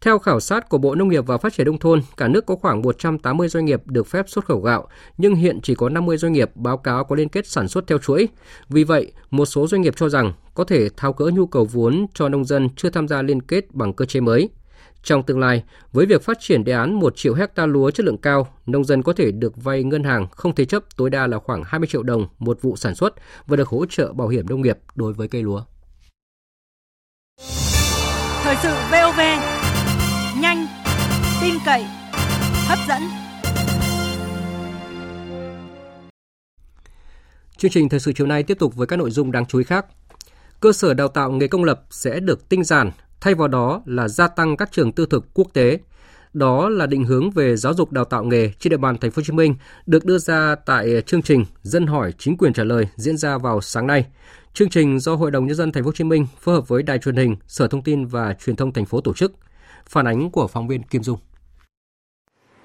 [0.00, 2.56] Theo khảo sát của Bộ Nông nghiệp và Phát triển Nông thôn, cả nước có
[2.56, 6.32] khoảng 180 doanh nghiệp được phép xuất khẩu gạo, nhưng hiện chỉ có 50 doanh
[6.32, 8.28] nghiệp báo cáo có liên kết sản xuất theo chuỗi.
[8.68, 12.06] Vì vậy, một số doanh nghiệp cho rằng có thể tháo gỡ nhu cầu vốn
[12.14, 14.48] cho nông dân chưa tham gia liên kết bằng cơ chế mới.
[15.02, 15.62] Trong tương lai,
[15.92, 19.02] với việc phát triển đề án 1 triệu hecta lúa chất lượng cao, nông dân
[19.02, 22.02] có thể được vay ngân hàng không thế chấp tối đa là khoảng 20 triệu
[22.02, 23.14] đồng một vụ sản xuất
[23.46, 25.62] và được hỗ trợ bảo hiểm nông nghiệp đối với cây lúa.
[28.42, 29.20] Thời sự VOV,
[30.40, 30.66] nhanh,
[31.42, 31.84] tin cậy,
[32.66, 33.02] hấp dẫn.
[37.56, 39.64] Chương trình thời sự chiều nay tiếp tục với các nội dung đáng chú ý
[39.64, 39.86] khác.
[40.60, 42.90] Cơ sở đào tạo nghề công lập sẽ được tinh giản,
[43.22, 45.78] thay vào đó là gia tăng các trường tư thực quốc tế.
[46.32, 49.20] Đó là định hướng về giáo dục đào tạo nghề trên địa bàn thành phố
[49.20, 49.54] Hồ Chí Minh
[49.86, 53.60] được đưa ra tại chương trình Dân hỏi chính quyền trả lời diễn ra vào
[53.60, 54.06] sáng nay.
[54.54, 56.82] Chương trình do Hội đồng nhân dân thành phố Hồ Chí Minh phối hợp với
[56.82, 59.32] Đài truyền hình, Sở Thông tin và Truyền thông thành phố tổ chức.
[59.88, 61.18] Phản ánh của phóng viên Kim Dung.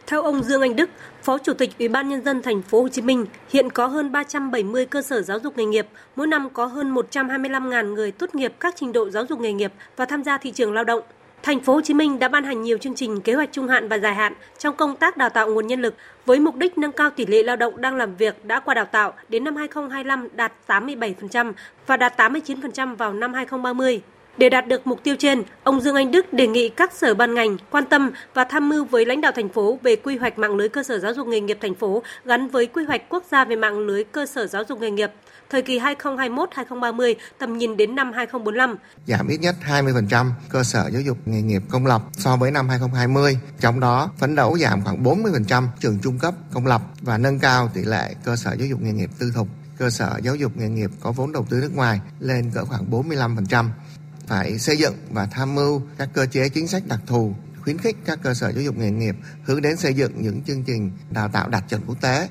[0.07, 0.89] Theo ông Dương Anh Đức,
[1.23, 4.11] Phó Chủ tịch Ủy ban nhân dân thành phố Hồ Chí Minh, hiện có hơn
[4.11, 8.53] 370 cơ sở giáo dục nghề nghiệp, mỗi năm có hơn 125.000 người tốt nghiệp
[8.59, 11.01] các trình độ giáo dục nghề nghiệp và tham gia thị trường lao động.
[11.43, 13.87] Thành phố Hồ Chí Minh đã ban hành nhiều chương trình kế hoạch trung hạn
[13.87, 16.91] và dài hạn trong công tác đào tạo nguồn nhân lực với mục đích nâng
[16.91, 20.27] cao tỷ lệ lao động đang làm việc đã qua đào tạo đến năm 2025
[20.35, 21.53] đạt 87%
[21.87, 24.01] và đạt 89% vào năm 2030.
[24.37, 27.33] Để đạt được mục tiêu trên, ông Dương Anh Đức đề nghị các sở ban
[27.33, 30.55] ngành quan tâm và tham mưu với lãnh đạo thành phố về quy hoạch mạng
[30.55, 33.45] lưới cơ sở giáo dục nghề nghiệp thành phố gắn với quy hoạch quốc gia
[33.45, 35.11] về mạng lưới cơ sở giáo dục nghề nghiệp
[35.49, 38.75] thời kỳ 2021-2030, tầm nhìn đến năm 2045.
[39.07, 42.69] Giảm ít nhất 20% cơ sở giáo dục nghề nghiệp công lập so với năm
[42.69, 43.37] 2020.
[43.59, 47.71] Trong đó, phấn đấu giảm khoảng 40% trường trung cấp công lập và nâng cao
[47.73, 49.47] tỷ lệ cơ sở giáo dục nghề nghiệp tư thục
[49.77, 52.91] cơ sở giáo dục nghề nghiệp có vốn đầu tư nước ngoài lên cỡ khoảng
[52.91, 53.65] 45%
[54.27, 57.95] phải xây dựng và tham mưu các cơ chế chính sách đặc thù khuyến khích
[58.05, 61.29] các cơ sở giáo dục nghề nghiệp hướng đến xây dựng những chương trình đào
[61.33, 62.27] tạo đạt chuẩn quốc tế.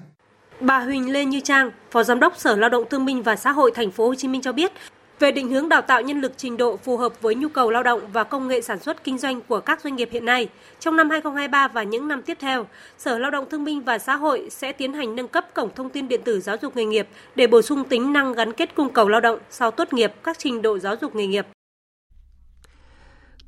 [0.61, 3.53] Bà Huỳnh Lê Như Trang, Phó Giám đốc Sở Lao động Thương binh và Xã
[3.53, 4.73] hội Thành phố Hồ Chí Minh cho biết,
[5.19, 7.83] về định hướng đào tạo nhân lực trình độ phù hợp với nhu cầu lao
[7.83, 10.49] động và công nghệ sản xuất kinh doanh của các doanh nghiệp hiện nay,
[10.81, 12.67] trong năm 2023 và những năm tiếp theo,
[12.99, 15.91] Sở Lao động Thương binh và Xã hội sẽ tiến hành nâng cấp cổng thông
[15.91, 18.93] tin điện tử giáo dục nghề nghiệp để bổ sung tính năng gắn kết cung
[18.93, 21.47] cầu lao động sau tốt nghiệp các trình độ giáo dục nghề nghiệp.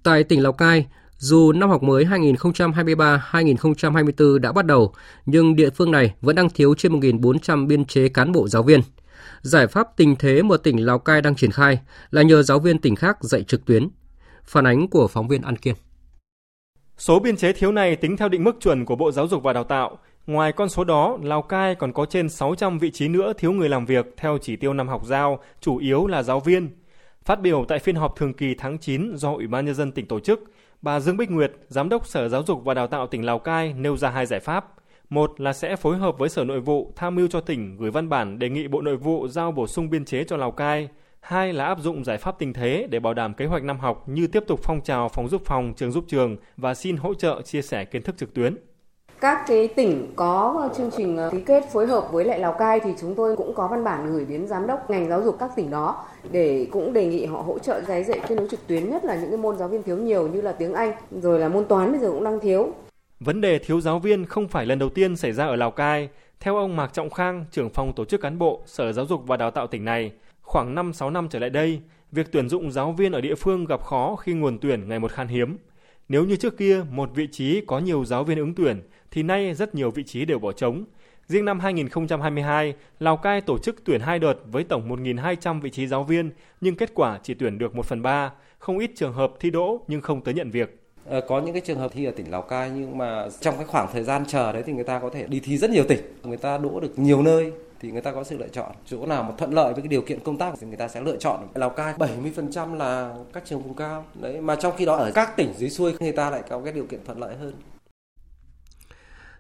[0.02, 4.92] Tại tỉnh Lào Cai, dù năm học mới 2023-2024 đã bắt đầu,
[5.26, 8.80] nhưng địa phương này vẫn đang thiếu trên 1.400 biên chế cán bộ giáo viên.
[9.42, 11.78] Giải pháp tình thế mà tỉnh Lào Cai đang triển khai
[12.10, 13.88] là nhờ giáo viên tỉnh khác dạy trực tuyến.
[14.44, 15.74] Phản ánh của phóng viên An Kiên.
[16.98, 19.52] Số biên chế thiếu này tính theo định mức chuẩn của Bộ Giáo dục và
[19.52, 19.98] Đào tạo.
[20.26, 23.68] Ngoài con số đó, Lào Cai còn có trên 600 vị trí nữa thiếu người
[23.68, 26.70] làm việc theo chỉ tiêu năm học giao, chủ yếu là giáo viên.
[27.28, 30.06] Phát biểu tại phiên họp thường kỳ tháng 9 do Ủy ban Nhân dân tỉnh
[30.06, 33.26] tổ chức, bà Dương Bích Nguyệt, Giám đốc Sở Giáo dục và Đào tạo tỉnh
[33.26, 34.74] Lào Cai nêu ra hai giải pháp.
[35.10, 38.08] Một là sẽ phối hợp với Sở Nội vụ tham mưu cho tỉnh gửi văn
[38.08, 40.88] bản đề nghị Bộ Nội vụ giao bổ sung biên chế cho Lào Cai.
[41.20, 44.08] Hai là áp dụng giải pháp tình thế để bảo đảm kế hoạch năm học
[44.08, 47.42] như tiếp tục phong trào phòng giúp phòng, trường giúp trường và xin hỗ trợ
[47.42, 48.56] chia sẻ kiến thức trực tuyến.
[49.20, 52.80] Các cái tỉnh có chương trình ờ, ký kết phối hợp với lại Lào Cai
[52.80, 55.50] thì chúng tôi cũng có văn bản gửi đến giám đốc ngành giáo dục các
[55.56, 58.90] tỉnh đó để cũng đề nghị họ hỗ trợ giấy dạy kết nối trực tuyến
[58.90, 61.48] nhất là những cái môn giáo viên thiếu nhiều như là tiếng Anh rồi là
[61.48, 62.72] môn toán bây giờ cũng đang thiếu.
[63.20, 66.08] Vấn đề thiếu giáo viên không phải lần đầu tiên xảy ra ở Lào Cai.
[66.40, 69.36] Theo ông Mạc Trọng Khang, trưởng phòng tổ chức cán bộ Sở Giáo dục và
[69.36, 71.80] Đào tạo tỉnh này, khoảng 5-6 năm trở lại đây,
[72.12, 75.12] việc tuyển dụng giáo viên ở địa phương gặp khó khi nguồn tuyển ngày một
[75.12, 75.56] khan hiếm.
[76.08, 79.54] Nếu như trước kia một vị trí có nhiều giáo viên ứng tuyển thì nay
[79.54, 80.84] rất nhiều vị trí đều bỏ trống.
[81.26, 85.86] Riêng năm 2022, Lào Cai tổ chức tuyển hai đợt với tổng 1.200 vị trí
[85.86, 89.32] giáo viên, nhưng kết quả chỉ tuyển được 1 phần 3, không ít trường hợp
[89.40, 90.80] thi đỗ nhưng không tới nhận việc.
[91.04, 93.66] Ờ, có những cái trường hợp thi ở tỉnh Lào Cai nhưng mà trong cái
[93.66, 96.00] khoảng thời gian chờ đấy thì người ta có thể đi thi rất nhiều tỉnh,
[96.22, 98.72] người ta đỗ được nhiều nơi thì người ta có sự lựa chọn.
[98.86, 101.00] Chỗ nào mà thuận lợi với cái điều kiện công tác thì người ta sẽ
[101.00, 101.48] lựa chọn.
[101.54, 104.04] Lào Cai 70% là các trường vùng cao.
[104.14, 106.72] Đấy mà trong khi đó ở các tỉnh dưới xuôi người ta lại có cái
[106.72, 107.52] điều kiện thuận lợi hơn.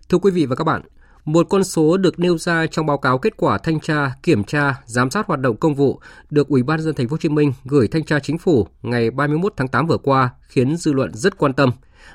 [0.08, 0.82] Thưa quý vị và các bạn,
[1.24, 4.74] Một con số được nêu ra trong báo cáo kết quả thanh tra, kiểm tra,
[4.86, 7.52] giám sát hoạt động công vụ được Ủy ban dân thành phố Hồ Chí Minh
[7.64, 11.38] gửi thanh tra chính phủ ngày 31 tháng 8 vừa qua khiến dư luận rất
[11.38, 11.70] quan tâm.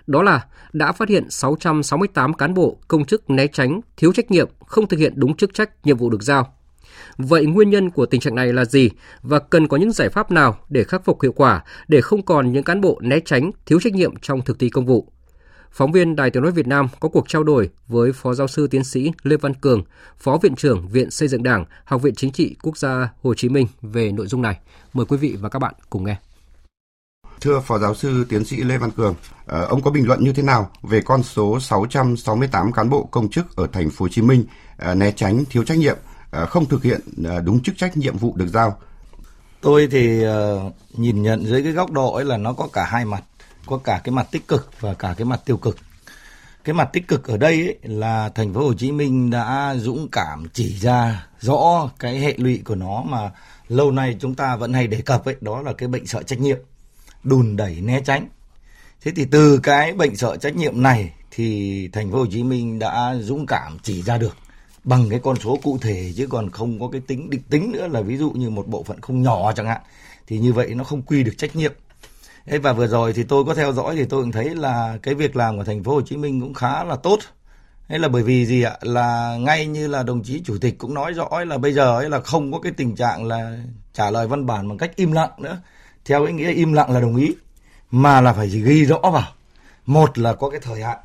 [0.07, 4.49] Đó là đã phát hiện 668 cán bộ, công chức né tránh, thiếu trách nhiệm,
[4.67, 6.53] không thực hiện đúng chức trách, nhiệm vụ được giao.
[7.17, 8.89] Vậy nguyên nhân của tình trạng này là gì
[9.21, 12.51] và cần có những giải pháp nào để khắc phục hiệu quả để không còn
[12.51, 15.12] những cán bộ né tránh, thiếu trách nhiệm trong thực thi công vụ?
[15.73, 18.67] Phóng viên Đài Tiếng Nói Việt Nam có cuộc trao đổi với Phó Giáo sư
[18.67, 19.83] Tiến sĩ Lê Văn Cường,
[20.17, 23.49] Phó Viện trưởng Viện Xây dựng Đảng, Học viện Chính trị Quốc gia Hồ Chí
[23.49, 24.59] Minh về nội dung này.
[24.93, 26.15] Mời quý vị và các bạn cùng nghe.
[27.41, 30.33] Thưa Phó Giáo sư Tiến sĩ Lê Văn Cường, ờ, ông có bình luận như
[30.33, 34.21] thế nào về con số 668 cán bộ công chức ở thành phố Hồ Chí
[34.21, 34.45] Minh
[34.77, 35.97] ờ, né tránh thiếu trách nhiệm,
[36.31, 37.01] ờ, không thực hiện
[37.45, 38.77] đúng chức trách nhiệm vụ được giao?
[39.61, 40.23] Tôi thì
[40.93, 43.23] nhìn nhận dưới cái góc độ ấy là nó có cả hai mặt
[43.65, 45.77] có cả cái mặt tích cực và cả cái mặt tiêu cực.
[46.63, 50.07] Cái mặt tích cực ở đây ấy là thành phố Hồ Chí Minh đã dũng
[50.11, 53.31] cảm chỉ ra rõ cái hệ lụy của nó mà
[53.67, 56.39] lâu nay chúng ta vẫn hay đề cập ấy, đó là cái bệnh sợ trách
[56.39, 56.57] nhiệm,
[57.23, 58.27] đùn đẩy né tránh.
[59.01, 62.79] Thế thì từ cái bệnh sợ trách nhiệm này thì thành phố Hồ Chí Minh
[62.79, 64.37] đã dũng cảm chỉ ra được
[64.83, 67.87] bằng cái con số cụ thể chứ còn không có cái tính định tính nữa
[67.87, 69.81] là ví dụ như một bộ phận không nhỏ chẳng hạn,
[70.27, 71.73] thì như vậy nó không quy được trách nhiệm.
[72.45, 75.15] Thế và vừa rồi thì tôi có theo dõi thì tôi cũng thấy là cái
[75.15, 77.19] việc làm của thành phố Hồ Chí Minh cũng khá là tốt.
[77.87, 78.77] Thế là bởi vì gì ạ?
[78.81, 82.09] Là ngay như là đồng chí chủ tịch cũng nói rõ là bây giờ ấy
[82.09, 83.57] là không có cái tình trạng là
[83.93, 85.61] trả lời văn bản bằng cách im lặng nữa.
[86.05, 87.35] Theo ý nghĩa im lặng là đồng ý
[87.91, 89.27] mà là phải ghi rõ vào.
[89.85, 90.97] Một là có cái thời hạn,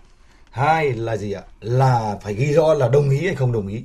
[0.50, 1.42] hai là gì ạ?
[1.60, 3.84] Là phải ghi rõ là đồng ý hay không đồng ý.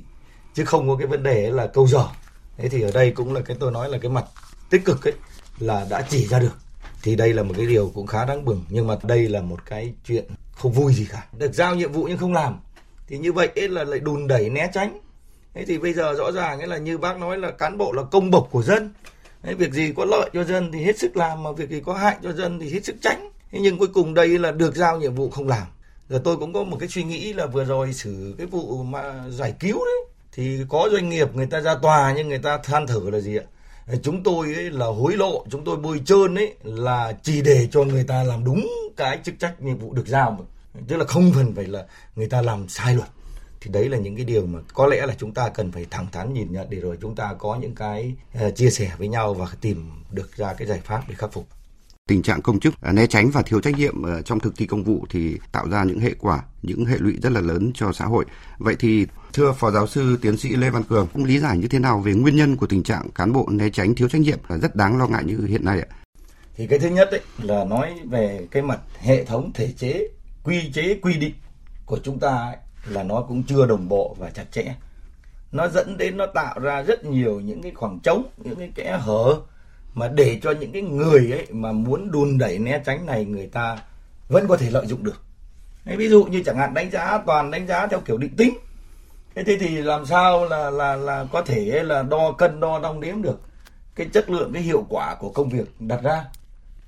[0.54, 2.06] Chứ không có cái vấn đề là câu giờ.
[2.56, 4.24] Thế thì ở đây cũng là cái tôi nói là cái mặt
[4.70, 5.14] tích cực ấy
[5.58, 6.63] là đã chỉ ra được
[7.04, 9.66] thì đây là một cái điều cũng khá đáng mừng nhưng mà đây là một
[9.66, 11.26] cái chuyện không vui gì cả.
[11.38, 12.60] Được giao nhiệm vụ nhưng không làm
[13.06, 14.98] thì như vậy ấy là lại đùn đẩy né tránh.
[15.54, 18.02] Thế thì bây giờ rõ ràng ấy là như bác nói là cán bộ là
[18.02, 18.92] công bộc của dân.
[19.42, 21.94] Đấy, việc gì có lợi cho dân thì hết sức làm mà việc gì có
[21.94, 23.30] hại cho dân thì hết sức tránh.
[23.50, 25.66] Thế nhưng cuối cùng đây là được giao nhiệm vụ không làm.
[26.08, 29.24] Rồi tôi cũng có một cái suy nghĩ là vừa rồi xử cái vụ mà
[29.30, 32.86] giải cứu đấy thì có doanh nghiệp người ta ra tòa nhưng người ta than
[32.86, 33.44] thở là gì ạ?
[34.02, 37.84] Chúng tôi ấy là hối lộ, chúng tôi bôi trơn ấy là chỉ để cho
[37.84, 40.46] người ta làm đúng cái chức trách, nhiệm vụ được giao
[40.88, 43.08] tức là không cần phải là người ta làm sai luật.
[43.60, 46.06] Thì đấy là những cái điều mà có lẽ là chúng ta cần phải thẳng
[46.12, 49.34] thắn nhìn nhận để rồi chúng ta có những cái ờ, chia sẻ với nhau
[49.34, 51.46] và tìm được ra cái giải pháp để khắc phục
[52.08, 54.66] tình trạng công chức à, né tránh và thiếu trách nhiệm ờ, trong thực thi
[54.66, 57.92] công vụ thì tạo ra những hệ quả, những hệ lụy rất là lớn cho
[57.92, 58.24] xã hội.
[58.58, 61.68] Vậy thì thưa Phó giáo sư tiến sĩ Lê Văn Cường, cũng lý giải như
[61.68, 64.38] thế nào về nguyên nhân của tình trạng cán bộ né tránh thiếu trách nhiệm
[64.48, 65.86] là rất đáng lo ngại như hiện nay ạ?
[66.56, 70.08] Thì cái thứ nhất ấy là nói về cái mặt hệ thống thể chế,
[70.44, 71.34] quy chế, quy định
[71.86, 74.74] của chúng ta ấy, là nó cũng chưa đồng bộ và chặt chẽ.
[75.52, 78.98] Nó dẫn đến nó tạo ra rất nhiều những cái khoảng trống, những cái kẽ
[79.00, 79.40] hở
[79.94, 83.46] mà để cho những cái người ấy mà muốn đùn đẩy né tránh này người
[83.46, 83.78] ta
[84.28, 85.22] vẫn có thể lợi dụng được.
[85.84, 88.58] Đấy, ví dụ như chẳng hạn đánh giá toàn đánh giá theo kiểu định tính.
[89.34, 93.22] Thế thì làm sao là là là có thể là đo cân đo đong đếm
[93.22, 93.40] được
[93.94, 96.24] cái chất lượng cái hiệu quả của công việc đặt ra.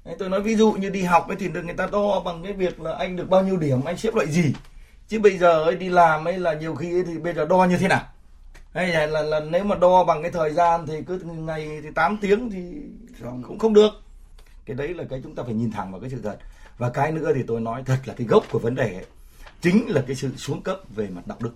[0.04, 2.42] Đấy, tôi nói ví dụ như đi học ấy thì được người ta đo bằng
[2.42, 4.54] cái việc là anh được bao nhiêu điểm anh xếp loại gì.
[5.08, 7.64] Chứ bây giờ ấy đi làm ấy là nhiều khi ấy thì bây giờ đo
[7.64, 8.02] như thế nào?
[8.76, 11.88] Hay là, là, là nếu mà đo bằng cái thời gian thì cứ ngày thì
[11.94, 12.60] 8 tiếng thì
[13.22, 13.90] cũng không được.
[14.66, 16.38] Cái đấy là cái chúng ta phải nhìn thẳng vào cái sự thật.
[16.78, 19.06] Và cái nữa thì tôi nói thật là cái gốc của vấn đề ấy,
[19.60, 21.52] chính là cái sự xuống cấp về mặt đạo đức.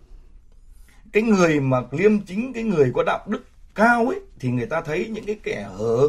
[1.13, 4.81] Cái người mà liêm chính cái người có đạo đức cao ấy thì người ta
[4.81, 6.09] thấy những cái kẻ hở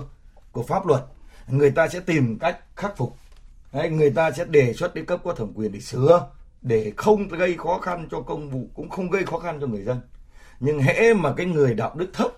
[0.51, 1.03] của pháp luật
[1.47, 3.15] người ta sẽ tìm cách khắc phục.
[3.73, 6.27] Đấy, người ta sẽ đề xuất đến cấp có thẩm quyền để sửa
[6.61, 9.81] để không gây khó khăn cho công vụ cũng không gây khó khăn cho người
[9.81, 10.01] dân
[10.61, 12.31] nhưng hễ mà cái người đạo đức thấp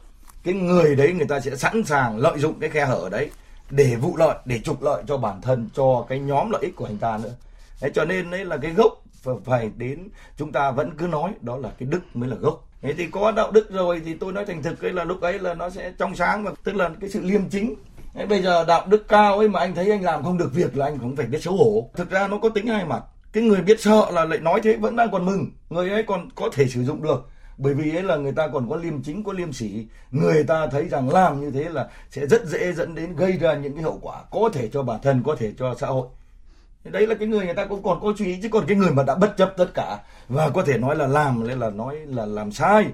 [0.43, 3.29] cái người đấy người ta sẽ sẵn sàng lợi dụng cái khe hở đấy
[3.69, 6.85] để vụ lợi để trục lợi cho bản thân cho cái nhóm lợi ích của
[6.85, 7.35] anh ta nữa.
[7.81, 9.03] Đấy, cho nên đấy là cái gốc
[9.45, 10.07] phải đến
[10.37, 12.67] chúng ta vẫn cứ nói đó là cái đức mới là gốc.
[12.81, 15.39] Thế thì có đạo đức rồi thì tôi nói thành thực ấy là lúc ấy
[15.39, 17.75] là nó sẽ trong sáng và tức là cái sự liêm chính.
[18.13, 20.77] Thế bây giờ đạo đức cao ấy mà anh thấy anh làm không được việc
[20.77, 21.89] là anh cũng phải biết xấu hổ.
[21.95, 23.03] Thực ra nó có tính hai mặt.
[23.33, 25.51] Cái người biết sợ là lại nói thế vẫn đang còn mừng.
[25.69, 28.69] Người ấy còn có thể sử dụng được bởi vì ấy là người ta còn
[28.69, 29.87] có liêm chính, có liêm sỉ.
[30.11, 33.53] Người ta thấy rằng làm như thế là sẽ rất dễ dẫn đến gây ra
[33.53, 36.07] những cái hậu quả có thể cho bản thân, có thể cho xã hội.
[36.83, 38.91] Đấy là cái người người ta cũng còn có chú ý chứ còn cái người
[38.91, 41.95] mà đã bất chấp tất cả và có thể nói là làm nên là nói
[42.05, 42.85] là làm sai,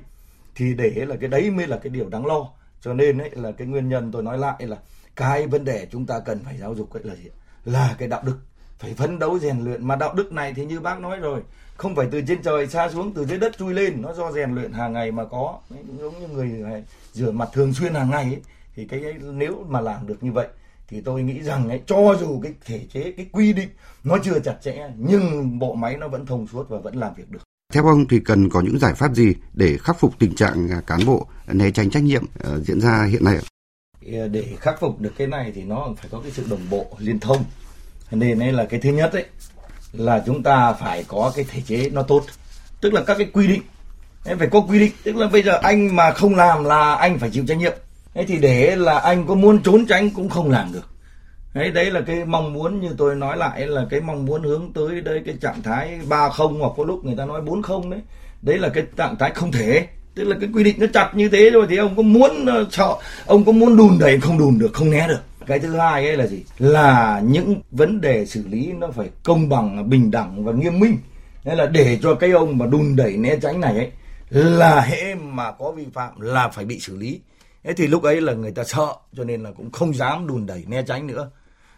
[0.55, 2.49] thì để là cái đấy mới là cái điều đáng lo.
[2.81, 4.77] Cho nên ấy là cái nguyên nhân tôi nói lại là
[5.15, 7.29] cái vấn đề chúng ta cần phải giáo dục ấy là gì
[7.65, 8.37] là cái đạo đức.
[8.79, 9.87] Phải phấn đấu rèn luyện.
[9.87, 11.41] Mà đạo đức này thì như bác nói rồi
[11.79, 14.55] không phải từ trên trời xa xuống từ dưới đất chui lên nó do rèn
[14.55, 18.23] luyện hàng ngày mà có Đấy, giống như người rửa mặt thường xuyên hàng ngày
[18.23, 18.41] ấy,
[18.75, 20.47] thì cái ấy, nếu mà làm được như vậy
[20.87, 23.69] thì tôi nghĩ rằng ấy, cho dù cái thể chế cái quy định
[24.03, 27.31] nó chưa chặt chẽ nhưng bộ máy nó vẫn thông suốt và vẫn làm việc
[27.31, 27.39] được
[27.73, 30.81] theo ông thì cần có những giải pháp gì để khắc phục tình trạng à,
[30.87, 33.43] cán bộ né tránh trách nhiệm uh, diễn ra hiện nay ạ?
[34.27, 37.19] Để khắc phục được cái này thì nó phải có cái sự đồng bộ liên
[37.19, 37.43] thông.
[38.11, 39.25] Nên đây là cái thứ nhất ấy
[39.93, 42.23] là chúng ta phải có cái thể chế nó tốt.
[42.81, 43.61] Tức là các cái quy định.
[44.25, 44.91] Em phải có quy định.
[45.03, 47.73] Tức là bây giờ anh mà không làm là anh phải chịu trách nhiệm.
[48.13, 50.87] Thế thì để là anh có muốn trốn tránh cũng không làm được.
[51.53, 54.73] Đấy đấy là cái mong muốn như tôi nói lại, là cái mong muốn hướng
[54.73, 57.89] tới đây cái trạng thái ba không hoặc có lúc người ta nói bốn không
[57.89, 57.99] đấy.
[58.41, 59.87] Đấy là cái trạng thái không thể.
[60.15, 62.65] Tức là cái quy định nó chặt như thế rồi thì ông có muốn ờ,
[62.71, 66.07] sợ ông có muốn đùn đẩy không đùn được, không né được cái thứ hai
[66.07, 66.43] ấy là gì?
[66.57, 70.97] Là những vấn đề xử lý nó phải công bằng, bình đẳng và nghiêm minh.
[71.43, 73.91] Nên là để cho cái ông mà đùn đẩy né tránh này ấy,
[74.29, 77.21] là hệ mà có vi phạm là phải bị xử lý.
[77.63, 80.45] Thế thì lúc ấy là người ta sợ, cho nên là cũng không dám đùn
[80.45, 81.29] đẩy né tránh nữa.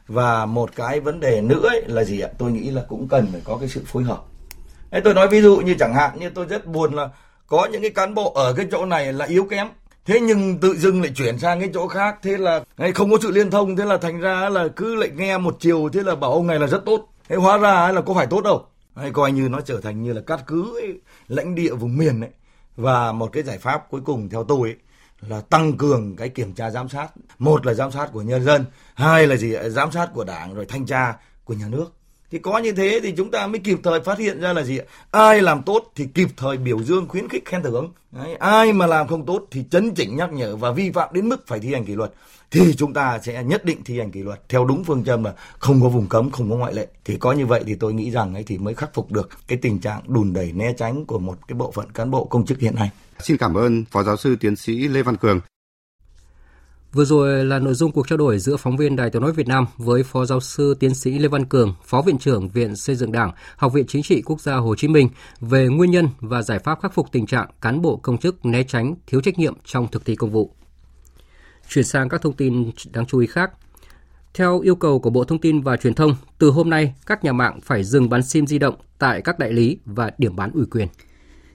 [0.07, 2.29] Và một cái vấn đề nữa ấy là gì ạ?
[2.37, 4.23] Tôi nghĩ là cũng cần phải có cái sự phối hợp.
[4.91, 7.09] Thế tôi nói ví dụ như chẳng hạn, như tôi rất buồn là
[7.47, 9.67] có những cái cán bộ ở cái chỗ này là yếu kém
[10.05, 12.63] thế nhưng tự dưng lại chuyển sang cái chỗ khác thế là
[12.95, 15.89] không có sự liên thông thế là thành ra là cứ lại nghe một chiều
[15.93, 17.07] thế là bảo ông này là rất tốt.
[17.29, 18.65] Thế hóa ra là có phải tốt đâu.
[18.95, 22.21] Hay coi như nó trở thành như là cát cứ ấy, lãnh địa vùng miền
[22.21, 22.29] ấy.
[22.75, 24.75] Và một cái giải pháp cuối cùng theo tôi ấy,
[25.21, 27.07] là tăng cường cái kiểm tra giám sát.
[27.39, 30.65] Một là giám sát của nhân dân hai là gì giám sát của đảng rồi
[30.65, 31.93] thanh tra của nhà nước
[32.31, 34.79] thì có như thế thì chúng ta mới kịp thời phát hiện ra là gì
[35.11, 37.91] ai làm tốt thì kịp thời biểu dương khuyến khích khen thưởng.
[38.11, 41.29] Đấy, ai mà làm không tốt thì chấn chỉnh nhắc nhở và vi phạm đến
[41.29, 42.13] mức phải thi hành kỷ luật.
[42.51, 45.33] Thì chúng ta sẽ nhất định thi hành kỷ luật theo đúng phương châm là
[45.59, 46.87] không có vùng cấm không có ngoại lệ.
[47.05, 49.57] Thì có như vậy thì tôi nghĩ rằng ấy thì mới khắc phục được cái
[49.61, 52.59] tình trạng đùn đẩy né tránh của một cái bộ phận cán bộ công chức
[52.59, 52.89] hiện nay.
[53.19, 55.39] Xin cảm ơn phó giáo sư tiến sĩ lê văn cường.
[56.93, 59.47] Vừa rồi là nội dung cuộc trao đổi giữa phóng viên Đài Tiếng nói Việt
[59.47, 62.95] Nam với Phó giáo sư tiến sĩ Lê Văn Cường, Phó viện trưởng Viện Xây
[62.95, 65.09] dựng Đảng, Học viện Chính trị Quốc gia Hồ Chí Minh
[65.41, 68.63] về nguyên nhân và giải pháp khắc phục tình trạng cán bộ công chức né
[68.63, 70.51] tránh, thiếu trách nhiệm trong thực thi công vụ.
[71.69, 73.51] Chuyển sang các thông tin đáng chú ý khác.
[74.33, 77.33] Theo yêu cầu của Bộ Thông tin và Truyền thông, từ hôm nay các nhà
[77.33, 80.65] mạng phải dừng bán SIM di động tại các đại lý và điểm bán ủy
[80.65, 80.87] quyền.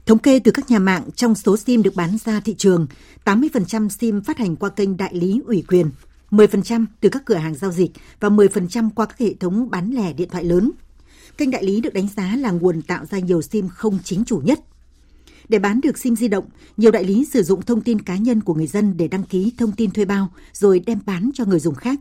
[0.07, 2.87] Thống kê từ các nhà mạng trong số SIM được bán ra thị trường,
[3.25, 5.91] 80% SIM phát hành qua kênh đại lý ủy quyền,
[6.31, 7.91] 10% từ các cửa hàng giao dịch
[8.21, 10.71] và 10% qua các hệ thống bán lẻ điện thoại lớn.
[11.39, 14.39] Kênh đại lý được đánh giá là nguồn tạo ra nhiều SIM không chính chủ
[14.39, 14.61] nhất.
[15.49, 16.45] Để bán được SIM di động,
[16.77, 19.53] nhiều đại lý sử dụng thông tin cá nhân của người dân để đăng ký
[19.59, 22.01] thông tin thuê bao rồi đem bán cho người dùng khác.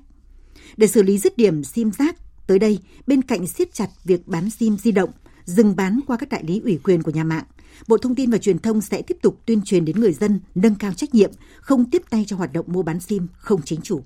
[0.78, 2.16] Để xử lý dứt điểm SIM rác,
[2.48, 5.10] tới đây, bên cạnh siết chặt việc bán SIM di động,
[5.46, 7.44] dừng bán qua các đại lý ủy quyền của nhà mạng,
[7.88, 10.76] Bộ Thông tin và Truyền thông sẽ tiếp tục tuyên truyền đến người dân nâng
[10.76, 14.02] cao trách nhiệm, không tiếp tay cho hoạt động mua bán SIM không chính chủ.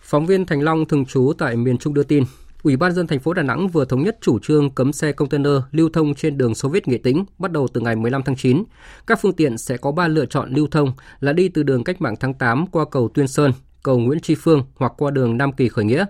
[0.00, 2.24] Phóng viên Thành Long thường trú tại miền Trung đưa tin,
[2.66, 5.52] Ủy ban dân thành phố Đà Nẵng vừa thống nhất chủ trương cấm xe container
[5.72, 8.64] lưu thông trên đường Xô Viết Nghệ Tĩnh bắt đầu từ ngày 15 tháng 9.
[9.06, 12.00] Các phương tiện sẽ có 3 lựa chọn lưu thông là đi từ đường Cách
[12.00, 15.52] mạng tháng 8 qua cầu Tuyên Sơn, cầu Nguyễn Tri Phương hoặc qua đường Nam
[15.52, 16.04] Kỳ Khởi Nghĩa.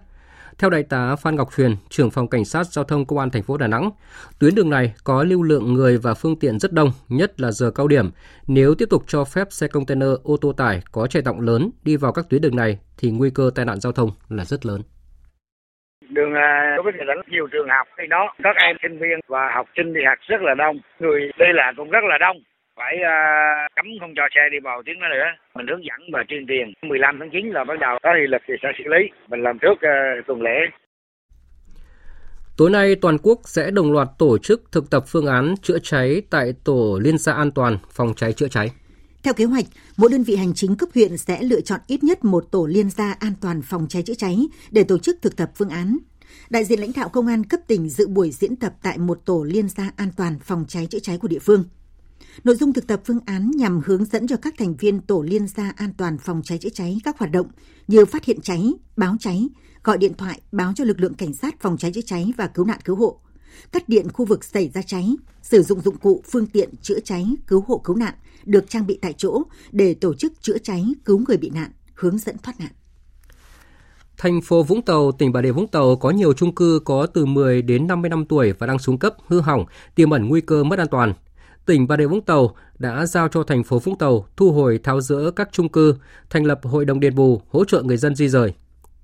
[0.59, 3.42] Theo đại tá Phan Ngọc Huyền, trưởng phòng cảnh sát giao thông công an thành
[3.42, 3.90] phố Đà Nẵng,
[4.40, 7.71] tuyến đường này có lưu lượng người và phương tiện rất đông, nhất là giờ
[7.71, 8.11] cao điểm.
[8.49, 11.97] Nếu tiếp tục cho phép xe container ô tô tải có chạy trọng lớn đi
[11.97, 14.83] vào các tuyến đường này thì nguy cơ tai nạn giao thông là rất lớn
[16.11, 19.53] đường à, đối với Đà nhiều trường học thì đó các em sinh viên và
[19.55, 22.37] học sinh đi học rất là đông người đi lại cũng rất là đông
[22.77, 26.25] phải uh, cấm không cho xe đi vào tiếng đó nữa mình hướng dẫn và
[26.29, 29.03] tuyên truyền 15 tháng 9 là bắt đầu có hiệu lực thì sẽ xử lý
[29.29, 30.59] mình làm trước uh, tuần lễ
[32.57, 36.23] Tối nay, toàn quốc sẽ đồng loạt tổ chức thực tập phương án chữa cháy
[36.31, 38.71] tại tổ liên gia an toàn phòng cháy chữa cháy.
[39.23, 39.65] Theo kế hoạch,
[39.97, 42.91] mỗi đơn vị hành chính cấp huyện sẽ lựa chọn ít nhất một tổ liên
[42.91, 44.37] gia an toàn phòng cháy chữa cháy
[44.71, 45.99] để tổ chức thực tập phương án.
[46.51, 49.45] Đại diện lãnh đạo công an cấp tỉnh dự buổi diễn tập tại một tổ
[49.49, 51.65] liên gia an toàn phòng cháy chữa cháy của địa phương.
[52.45, 55.49] Nội dung thực tập phương án nhằm hướng dẫn cho các thành viên tổ liên
[55.49, 57.47] gia an toàn phòng cháy chữa cháy các hoạt động
[57.89, 59.49] như phát hiện cháy, báo cháy,
[59.85, 62.65] gọi điện thoại báo cho lực lượng cảnh sát phòng cháy chữa cháy và cứu
[62.65, 63.21] nạn cứu hộ,
[63.73, 67.27] cắt điện khu vực xảy ra cháy, sử dụng dụng cụ phương tiện chữa cháy,
[67.47, 71.23] cứu hộ cứu nạn được trang bị tại chỗ để tổ chức chữa cháy, cứu
[71.29, 72.71] người bị nạn, hướng dẫn thoát nạn.
[74.19, 77.27] Thành phố Vũng Tàu, tỉnh Bà Rịa Vũng Tàu có nhiều chung cư có từ
[77.27, 80.65] 10 đến 50 năm tuổi và đang xuống cấp, hư hỏng, tiềm ẩn nguy cơ
[80.65, 81.15] mất an toàn
[81.67, 85.01] tỉnh Bà Rịa Vũng Tàu đã giao cho thành phố Vũng Tàu thu hồi tháo
[85.01, 85.95] rỡ các chung cư,
[86.31, 88.55] thành lập hội đồng đền bù hỗ trợ người dân di rời.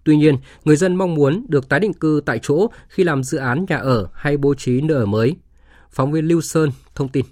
[0.05, 3.39] Tuy nhiên, người dân mong muốn được tái định cư tại chỗ khi làm dự
[3.39, 5.37] án nhà ở hay bố trí nơi ở mới.
[5.91, 7.25] Phóng viên Lưu Sơn thông tin.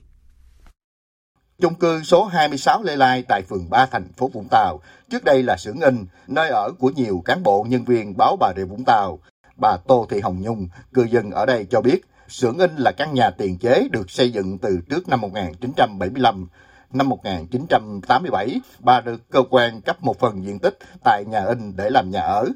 [1.61, 5.43] Chung cư số 26 Lê Lai tại phường 3 thành phố Vũng Tàu, trước đây
[5.43, 8.85] là xưởng in, nơi ở của nhiều cán bộ nhân viên báo Bà Rịa Vũng
[8.85, 9.19] Tàu.
[9.57, 12.01] Bà Tô Thị Hồng Nhung, cư dân ở đây cho biết,
[12.31, 16.49] xưởng in là căn nhà tiền chế được xây dựng từ trước năm 1975.
[16.93, 21.91] Năm 1987, bà được cơ quan cấp một phần diện tích tại nhà in để
[21.91, 22.49] làm nhà ở.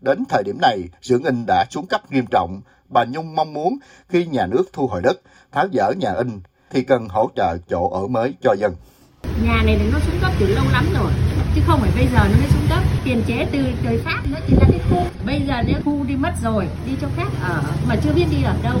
[0.00, 2.60] Đến thời điểm này, xưởng in đã xuống cấp nghiêm trọng.
[2.88, 5.20] Bà Nhung mong muốn khi nhà nước thu hồi đất,
[5.52, 6.40] tháo dỡ nhà in
[6.70, 8.74] thì cần hỗ trợ chỗ ở mới cho dân.
[9.44, 11.12] Nhà này thì nó xuống cấp từ lâu lắm rồi,
[11.54, 12.82] chứ không phải bây giờ nó mới xuống cấp.
[13.04, 15.06] Tiền chế từ đời Pháp nó chỉ là cái khu.
[15.26, 18.42] Bây giờ nếu khu đi mất rồi, đi cho khác ở mà chưa biết đi
[18.42, 18.78] ở đâu.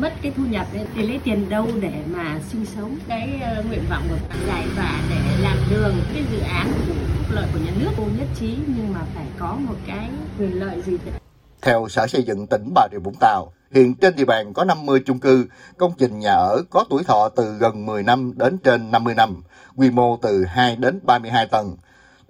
[0.00, 2.98] Mất cái thu nhập ấy, thì lấy tiền đâu để mà sinh sống.
[3.08, 7.26] Cái uh, nguyện vọng của giải và để làm đường, cái dự án của phúc
[7.30, 10.82] lợi của nhà nước cô nhất trí nhưng mà phải có một cái quyền lợi
[10.82, 11.14] gì đấy.
[11.62, 15.00] Theo Sở Xây dựng tỉnh Bà Rịa Vũng Tàu, hiện trên địa bàn có 50
[15.06, 15.46] chung cư,
[15.76, 19.42] công trình nhà ở có tuổi thọ từ gần 10 năm đến trên 50 năm,
[19.76, 21.76] quy mô từ 2 đến 32 tầng.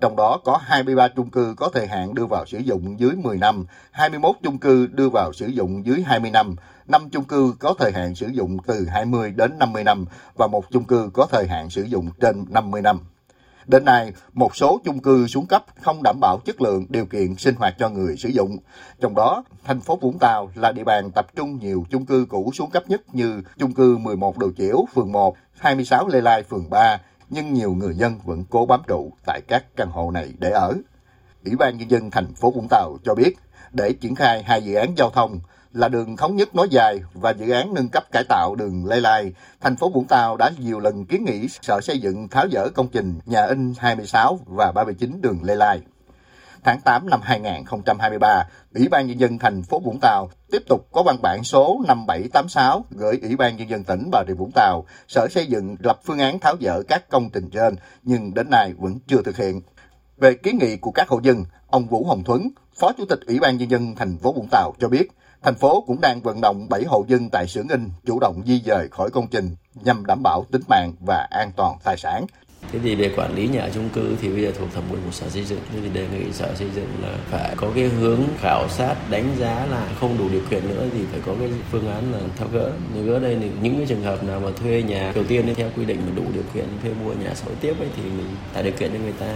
[0.00, 3.38] Trong đó có 23 chung cư có thời hạn đưa vào sử dụng dưới 10
[3.38, 7.74] năm, 21 chung cư đưa vào sử dụng dưới 20 năm, 5 chung cư có
[7.78, 10.04] thời hạn sử dụng từ 20 đến 50 năm
[10.36, 13.00] và một chung cư có thời hạn sử dụng trên 50 năm.
[13.66, 17.36] Đến nay, một số chung cư xuống cấp không đảm bảo chất lượng điều kiện
[17.36, 18.58] sinh hoạt cho người sử dụng.
[19.00, 22.50] Trong đó, thành phố Vũng Tàu là địa bàn tập trung nhiều chung cư cũ
[22.54, 26.70] xuống cấp nhất như chung cư 11 Đồ Chiểu, phường 1, 26 Lê Lai, phường
[26.70, 26.98] 3,
[27.30, 30.74] nhưng nhiều người dân vẫn cố bám trụ tại các căn hộ này để ở.
[31.44, 33.36] Ủy ban Nhân dân thành phố Vũng Tàu cho biết,
[33.72, 35.40] để triển khai hai dự án giao thông
[35.72, 39.00] là đường thống nhất nối dài và dự án nâng cấp cải tạo đường Lê
[39.00, 42.68] Lai, thành phố Vũng Tàu đã nhiều lần kiến nghị Sở Xây dựng tháo dỡ
[42.74, 45.80] công trình nhà in 26 và 39 đường Lê Lai.
[46.64, 48.44] Tháng 8 năm 2023,
[48.74, 52.84] Ủy ban Nhân dân thành phố Vũng Tàu tiếp tục có văn bản số 5786
[52.90, 56.18] gửi Ủy ban Nhân dân tỉnh Bà Rịa Vũng Tàu, Sở Xây dựng lập phương
[56.18, 59.60] án tháo dỡ các công trình trên, nhưng đến nay vẫn chưa thực hiện.
[60.16, 62.48] Về kiến nghị của các hộ dân, ông Vũ Hồng Thuấn,
[62.80, 65.08] Phó Chủ tịch Ủy ban Nhân dân thành phố Vũng Tàu cho biết,
[65.42, 68.62] thành phố cũng đang vận động 7 hộ dân tại xưởng in chủ động di
[68.66, 72.26] dời khỏi công trình nhằm đảm bảo tính mạng và an toàn tài sản.
[72.72, 75.10] Thế thì về quản lý nhà chung cư thì bây giờ thuộc thẩm quyền của
[75.10, 75.58] sở xây dựng.
[75.72, 79.36] Thế thì đề nghị sở xây dựng là phải có cái hướng khảo sát đánh
[79.38, 82.48] giá là không đủ điều kiện nữa thì phải có cái phương án là tháo
[82.52, 82.72] gỡ.
[82.94, 85.70] Nếu gỡ đây thì những cái trường hợp nào mà thuê nhà đầu tiên theo
[85.76, 88.62] quy định mà đủ điều kiện thuê mua nhà sau tiếp ấy thì mình tạo
[88.62, 89.34] điều kiện cho người ta.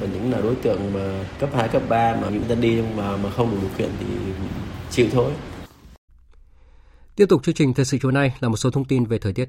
[0.00, 0.06] Ừ.
[0.12, 3.30] Những là đối tượng mà cấp 2, cấp 3 mà những ta đi mà mà
[3.30, 4.06] không đủ điều kiện thì
[4.90, 5.32] chịu thôi.
[7.16, 9.32] Tiếp tục chương trình thời sự chiều nay là một số thông tin về thời
[9.32, 9.48] tiết.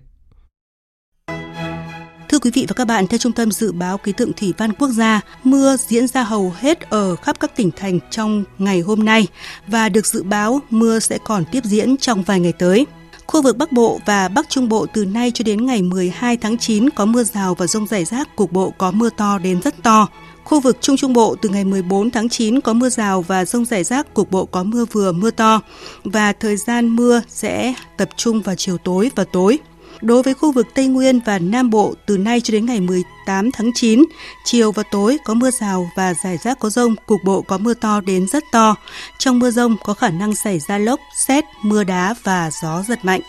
[2.41, 4.73] Thưa quý vị và các bạn, theo Trung tâm Dự báo Khí tượng Thủy văn
[4.73, 9.05] Quốc gia, mưa diễn ra hầu hết ở khắp các tỉnh thành trong ngày hôm
[9.05, 9.27] nay
[9.67, 12.85] và được dự báo mưa sẽ còn tiếp diễn trong vài ngày tới.
[13.27, 16.57] Khu vực Bắc Bộ và Bắc Trung Bộ từ nay cho đến ngày 12 tháng
[16.57, 19.83] 9 có mưa rào và rông rải rác, cục bộ có mưa to đến rất
[19.83, 20.07] to.
[20.43, 23.65] Khu vực Trung Trung Bộ từ ngày 14 tháng 9 có mưa rào và rông
[23.65, 25.61] rải rác, cục bộ có mưa vừa mưa to
[26.03, 29.59] và thời gian mưa sẽ tập trung vào chiều tối và tối.
[30.01, 33.51] Đối với khu vực Tây Nguyên và Nam Bộ từ nay cho đến ngày 18
[33.51, 34.03] tháng 9,
[34.45, 37.73] chiều và tối có mưa rào và rải rác có rông, cục bộ có mưa
[37.73, 38.75] to đến rất to.
[39.17, 43.05] Trong mưa rông có khả năng xảy ra lốc, xét, mưa đá và gió giật
[43.05, 43.21] mạnh.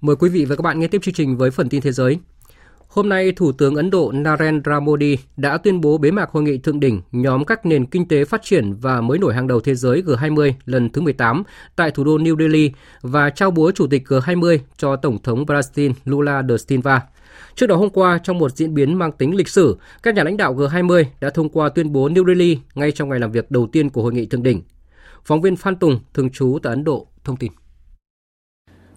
[0.00, 2.18] Mời quý vị và các bạn nghe tiếp chương trình với phần tin thế giới.
[2.90, 6.58] Hôm nay, Thủ tướng Ấn Độ Narendra Modi đã tuyên bố bế mạc hội nghị
[6.58, 9.74] thượng đỉnh nhóm các nền kinh tế phát triển và mới nổi hàng đầu thế
[9.74, 11.42] giới G20 lần thứ 18
[11.76, 12.72] tại thủ đô New Delhi
[13.02, 17.02] và trao búa chủ tịch G20 cho Tổng thống Brazil Lula da Silva.
[17.54, 20.36] Trước đó hôm qua, trong một diễn biến mang tính lịch sử, các nhà lãnh
[20.36, 23.66] đạo G20 đã thông qua tuyên bố New Delhi ngay trong ngày làm việc đầu
[23.72, 24.62] tiên của hội nghị thượng đỉnh.
[25.24, 27.52] Phóng viên Phan Tùng, thường trú tại Ấn Độ, thông tin.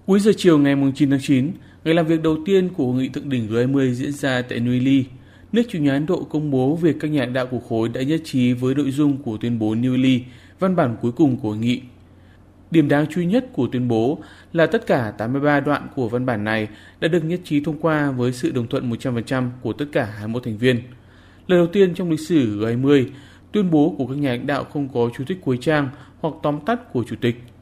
[0.05, 1.51] Cuối giờ chiều ngày 9 tháng 9,
[1.83, 4.71] ngày làm việc đầu tiên của hội nghị thượng đỉnh G20 diễn ra tại New
[4.71, 5.05] Delhi,
[5.51, 8.01] nước chủ nhà Ấn Độ công bố việc các nhà lãnh đạo của khối đã
[8.01, 10.23] nhất trí với nội dung của tuyên bố New Delhi,
[10.59, 11.81] văn bản cuối cùng của hội nghị.
[12.71, 14.19] Điểm đáng chú ý nhất của tuyên bố
[14.53, 16.67] là tất cả 83 đoạn của văn bản này
[16.99, 20.43] đã được nhất trí thông qua với sự đồng thuận 100% của tất cả 21
[20.43, 20.81] thành viên.
[21.47, 23.05] Lần đầu tiên trong lịch sử G20,
[23.51, 25.89] tuyên bố của các nhà lãnh đạo không có chú thích cuối trang
[26.21, 27.35] hoặc tóm tắt của chủ tịch–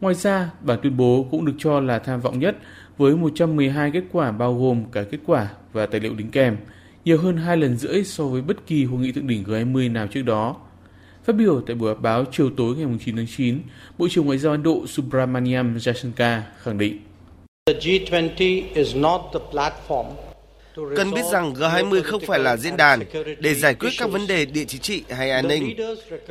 [0.00, 2.56] Ngoài ra, bản tuyên bố cũng được cho là tham vọng nhất
[2.98, 6.56] với 112 kết quả bao gồm cả kết quả và tài liệu đính kèm,
[7.04, 10.06] nhiều hơn hai lần rưỡi so với bất kỳ hội nghị thượng đỉnh G20 nào
[10.06, 10.56] trước đó.
[11.24, 13.58] Phát biểu tại buổi họp báo chiều tối ngày 9 tháng 9,
[13.98, 16.98] Bộ trưởng Ngoại giao Ấn Độ Subramaniam Jaishankar khẳng định.
[17.66, 20.06] The G20 is not the platform
[20.96, 23.00] Cần biết rằng G20 không phải là diễn đàn
[23.38, 25.76] để giải quyết các vấn đề địa chính trị hay an ninh.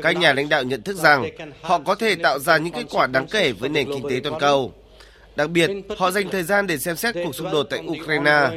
[0.02, 1.30] Các nhà lãnh đạo nhận thức rằng
[1.62, 4.40] họ có thể tạo ra những kết quả đáng kể với nền kinh tế toàn
[4.40, 4.74] cầu.
[5.36, 8.50] Đặc biệt, họ dành thời gian để xem xét cuộc xung đột tại Ukraine,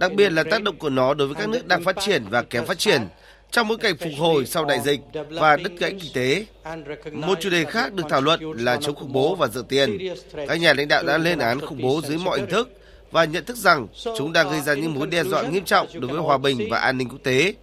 [0.00, 2.42] đặc biệt là tác động của nó đối với các nước đang phát triển và
[2.42, 3.02] kém phát triển,
[3.50, 5.00] trong bối cảnh phục hồi sau đại dịch
[5.30, 6.46] và đứt gãy kinh tế.
[7.12, 9.98] Một chủ đề khác được thảo luận là chống khủng bố và rửa tiền.
[10.48, 12.70] Các nhà lãnh đạo đã lên án khủng bố dưới mọi hình thức
[13.10, 13.86] và nhận thức rằng
[14.18, 16.78] chúng đang gây ra những mối đe dọa nghiêm trọng đối với hòa bình và
[16.78, 17.54] an ninh quốc tế.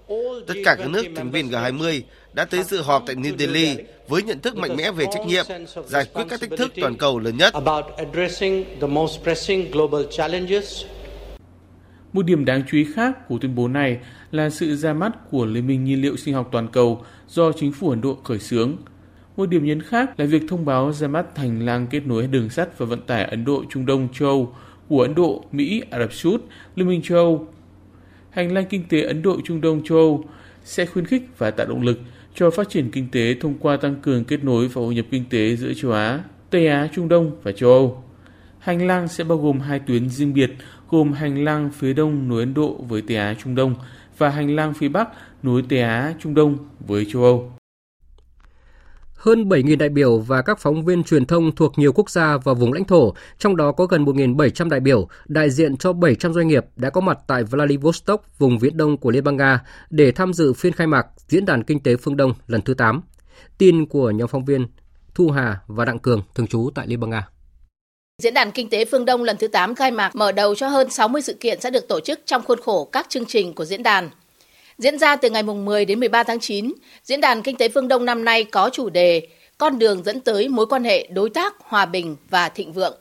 [0.48, 2.02] Tất cả các nước thành viên G20
[2.36, 3.78] đã tới dự họp tại New Delhi
[4.08, 5.46] với nhận thức mạnh mẽ về trách nhiệm,
[5.86, 7.54] giải quyết các thách thức toàn cầu lớn nhất.
[12.14, 13.98] Một điểm đáng chú ý khác của tuyên bố này
[14.32, 17.72] là sự ra mắt của Liên minh nhiên liệu sinh học toàn cầu do chính
[17.72, 18.76] phủ Ấn Độ khởi xướng.
[19.38, 22.50] Một điểm nhấn khác là việc thông báo ra mắt hành lang kết nối đường
[22.50, 24.56] sắt và vận tải Ấn Độ Trung Đông châu Âu
[24.90, 26.42] của Ấn Độ, Mỹ, Ả Rập Xê Út,
[26.76, 27.48] Liên minh châu Âu.
[28.30, 30.24] Hành lang kinh tế Ấn Độ Trung Đông châu Âu
[30.64, 32.00] sẽ khuyến khích và tạo động lực
[32.36, 35.24] cho phát triển kinh tế thông qua tăng cường kết nối và hội nhập kinh
[35.30, 38.04] tế giữa châu Á, Tây Á, Trung Đông và châu Âu.
[38.60, 40.52] Hành lang sẽ bao gồm hai tuyến riêng biệt,
[40.90, 43.76] gồm hành lang phía đông nối Ấn Độ với Tây Á, Trung Đông
[44.18, 45.10] và hành lang phía bắc
[45.44, 46.58] nối Tây Á, Trung Đông
[46.88, 47.55] với châu Âu.
[49.26, 52.54] Hơn 7.000 đại biểu và các phóng viên truyền thông thuộc nhiều quốc gia và
[52.54, 56.48] vùng lãnh thổ, trong đó có gần 1.700 đại biểu, đại diện cho 700 doanh
[56.48, 60.34] nghiệp đã có mặt tại Vladivostok, vùng viễn đông của Liên bang Nga, để tham
[60.34, 63.02] dự phiên khai mạc Diễn đàn Kinh tế phương Đông lần thứ 8.
[63.58, 64.68] Tin của nhóm phóng viên
[65.16, 67.28] Thu Hà và Đặng Cường, thường trú tại Liên bang Nga.
[68.24, 70.90] Diễn đàn Kinh tế phương Đông lần thứ 8 khai mạc mở đầu cho hơn
[70.90, 73.84] 60 sự kiện sẽ được tổ chức trong khuôn khổ các chương trình của diễn
[73.84, 74.10] đàn.
[74.78, 76.74] Diễn ra từ ngày 10 đến 13 tháng 9,
[77.04, 80.48] Diễn đàn Kinh tế phương Đông năm nay có chủ đề Con đường dẫn tới
[80.48, 82.98] mối quan hệ đối tác, hòa bình và thịnh vượng.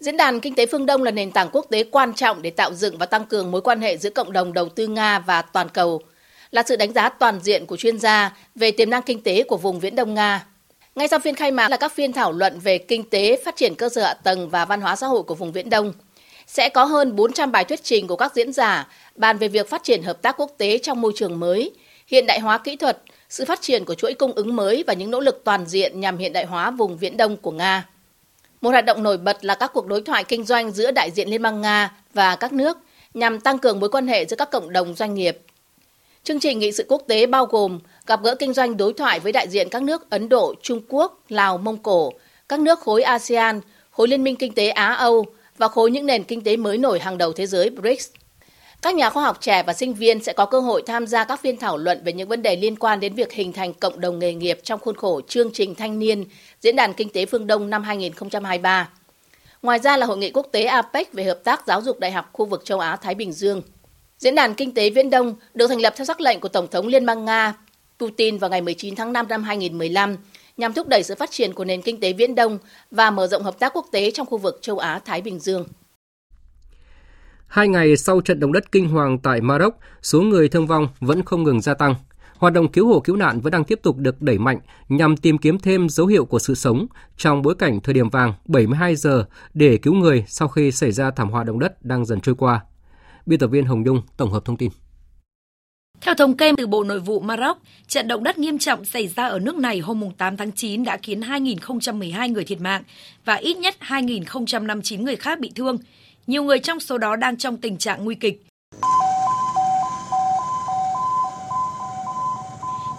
[0.00, 2.74] Diễn đàn Kinh tế phương Đông là nền tảng quốc tế quan trọng để tạo
[2.74, 5.68] dựng và tăng cường mối quan hệ giữa cộng đồng đầu tư Nga và toàn
[5.68, 6.02] cầu,
[6.50, 9.56] là sự đánh giá toàn diện của chuyên gia về tiềm năng kinh tế của
[9.56, 10.46] vùng Viễn Đông Nga.
[10.94, 13.74] Ngay sau phiên khai mạc là các phiên thảo luận về kinh tế, phát triển
[13.74, 15.92] cơ sở hạ tầng và văn hóa xã hội của vùng Viễn Đông.
[16.52, 19.82] Sẽ có hơn 400 bài thuyết trình của các diễn giả bàn về việc phát
[19.82, 21.70] triển hợp tác quốc tế trong môi trường mới,
[22.06, 22.98] hiện đại hóa kỹ thuật,
[23.28, 26.18] sự phát triển của chuỗi cung ứng mới và những nỗ lực toàn diện nhằm
[26.18, 27.88] hiện đại hóa vùng Viễn Đông của Nga.
[28.60, 31.28] Một hoạt động nổi bật là các cuộc đối thoại kinh doanh giữa đại diện
[31.28, 32.78] Liên bang Nga và các nước
[33.14, 35.38] nhằm tăng cường mối quan hệ giữa các cộng đồng doanh nghiệp.
[36.24, 39.32] Chương trình nghị sự quốc tế bao gồm gặp gỡ kinh doanh đối thoại với
[39.32, 42.12] đại diện các nước Ấn Độ, Trung Quốc, Lào, Mông Cổ,
[42.48, 45.26] các nước khối ASEAN, khối Liên minh Kinh tế Á-Âu
[45.60, 48.08] và khối những nền kinh tế mới nổi hàng đầu thế giới, BRICS.
[48.82, 51.40] Các nhà khoa học trẻ và sinh viên sẽ có cơ hội tham gia các
[51.40, 54.18] phiên thảo luận về những vấn đề liên quan đến việc hình thành cộng đồng
[54.18, 56.24] nghề nghiệp trong khuôn khổ chương trình thanh niên
[56.60, 58.88] Diễn đàn Kinh tế Phương Đông năm 2023.
[59.62, 62.30] Ngoài ra là Hội nghị quốc tế APEC về hợp tác giáo dục đại học
[62.32, 63.62] khu vực châu Á-Thái Bình Dương.
[64.18, 66.86] Diễn đàn Kinh tế Viễn Đông được thành lập theo sắc lệnh của Tổng thống
[66.86, 67.54] Liên bang Nga
[67.98, 70.16] Putin vào ngày 19 tháng 5 năm 2015
[70.60, 72.58] nhằm thúc đẩy sự phát triển của nền kinh tế Viễn Đông
[72.90, 75.64] và mở rộng hợp tác quốc tế trong khu vực châu Á-Thái Bình Dương.
[77.46, 81.22] Hai ngày sau trận động đất kinh hoàng tại Maroc, số người thương vong vẫn
[81.22, 81.94] không ngừng gia tăng.
[82.36, 84.58] Hoạt động cứu hộ cứu nạn vẫn đang tiếp tục được đẩy mạnh
[84.88, 86.86] nhằm tìm kiếm thêm dấu hiệu của sự sống
[87.16, 91.10] trong bối cảnh thời điểm vàng 72 giờ để cứu người sau khi xảy ra
[91.10, 92.60] thảm họa động đất đang dần trôi qua.
[93.26, 94.70] Biên tập viên Hồng Nhung tổng hợp thông tin.
[96.00, 99.26] Theo thống kê từ Bộ Nội vụ Maroc, trận động đất nghiêm trọng xảy ra
[99.26, 102.82] ở nước này hôm 8 tháng 9 đã khiến 2.012 người thiệt mạng
[103.24, 105.78] và ít nhất 2.059 người khác bị thương.
[106.26, 108.42] Nhiều người trong số đó đang trong tình trạng nguy kịch.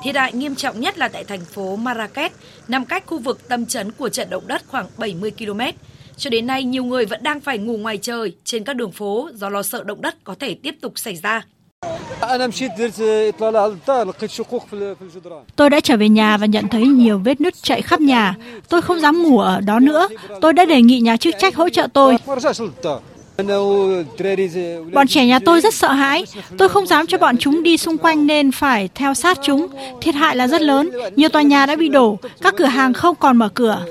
[0.04, 2.32] Thiệt hại nghiêm trọng nhất là tại thành phố Marrakech,
[2.68, 5.62] nằm cách khu vực tâm chấn của trận động đất khoảng 70 km.
[6.18, 9.30] Cho đến nay, nhiều người vẫn đang phải ngủ ngoài trời trên các đường phố
[9.34, 11.46] do lo sợ động đất có thể tiếp tục xảy ra.
[15.56, 18.36] Tôi đã trở về nhà và nhận thấy nhiều vết nứt chạy khắp nhà.
[18.70, 20.08] Tôi không dám ngủ ở đó nữa.
[20.42, 22.18] Tôi đã đề nghị nhà chức trách hỗ trợ tôi.
[24.94, 26.26] Bọn trẻ nhà tôi rất sợ hãi.
[26.58, 29.68] Tôi không dám cho bọn chúng đi xung quanh nên phải theo sát chúng.
[30.02, 30.92] Thiệt hại là rất lớn.
[31.16, 32.18] Nhiều tòa nhà đã bị đổ.
[32.42, 33.86] Các cửa hàng không còn mở cửa.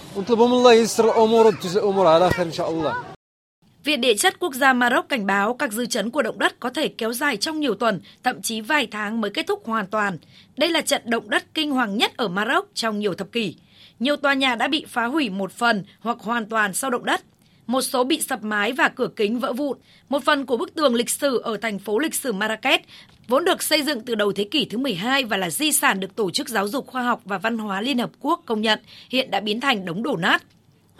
[3.84, 6.70] Viện Địa chất Quốc gia Maroc cảnh báo các dư chấn của động đất có
[6.70, 10.18] thể kéo dài trong nhiều tuần, thậm chí vài tháng mới kết thúc hoàn toàn.
[10.56, 13.54] Đây là trận động đất kinh hoàng nhất ở Maroc trong nhiều thập kỷ.
[13.98, 17.22] Nhiều tòa nhà đã bị phá hủy một phần hoặc hoàn toàn sau động đất.
[17.66, 19.78] Một số bị sập mái và cửa kính vỡ vụn.
[20.08, 22.86] Một phần của bức tường lịch sử ở thành phố lịch sử Marrakech,
[23.28, 26.16] vốn được xây dựng từ đầu thế kỷ thứ 12 và là di sản được
[26.16, 28.78] Tổ chức Giáo dục Khoa học và Văn hóa Liên Hợp Quốc công nhận,
[29.10, 30.42] hiện đã biến thành đống đổ nát.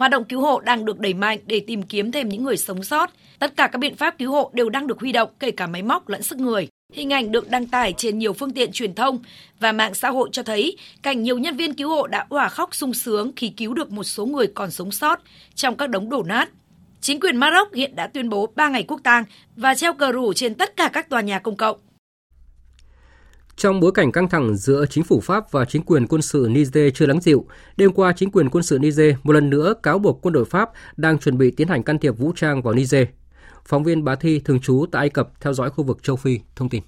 [0.01, 2.83] Hoạt động cứu hộ đang được đẩy mạnh để tìm kiếm thêm những người sống
[2.83, 3.09] sót.
[3.39, 5.83] Tất cả các biện pháp cứu hộ đều đang được huy động, kể cả máy
[5.83, 6.67] móc lẫn sức người.
[6.93, 9.19] Hình ảnh được đăng tải trên nhiều phương tiện truyền thông
[9.59, 12.75] và mạng xã hội cho thấy cảnh nhiều nhân viên cứu hộ đã òa khóc
[12.75, 15.19] sung sướng khi cứu được một số người còn sống sót
[15.55, 16.49] trong các đống đổ nát.
[17.01, 19.23] Chính quyền Maroc hiện đã tuyên bố 3 ngày quốc tang
[19.55, 21.77] và treo cờ rủ trên tất cả các tòa nhà công cộng.
[23.55, 26.93] Trong bối cảnh căng thẳng giữa chính phủ Pháp và chính quyền quân sự Niger
[26.93, 27.45] chưa lắng dịu,
[27.77, 30.69] đêm qua chính quyền quân sự Niger một lần nữa cáo buộc quân đội Pháp
[30.97, 33.07] đang chuẩn bị tiến hành can thiệp vũ trang vào Niger.
[33.65, 36.39] Phóng viên Bá Thi thường trú tại Ai Cập theo dõi khu vực châu Phi
[36.55, 36.83] thông tin.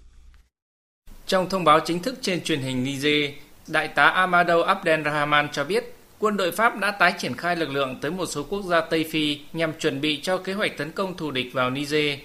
[1.27, 3.29] Trong thông báo chính thức trên truyền hình Niger,
[3.67, 7.97] Đại tá Amadou Abdelrahman cho biết quân đội Pháp đã tái triển khai lực lượng
[8.01, 11.17] tới một số quốc gia Tây Phi nhằm chuẩn bị cho kế hoạch tấn công
[11.17, 12.19] thù địch vào Niger.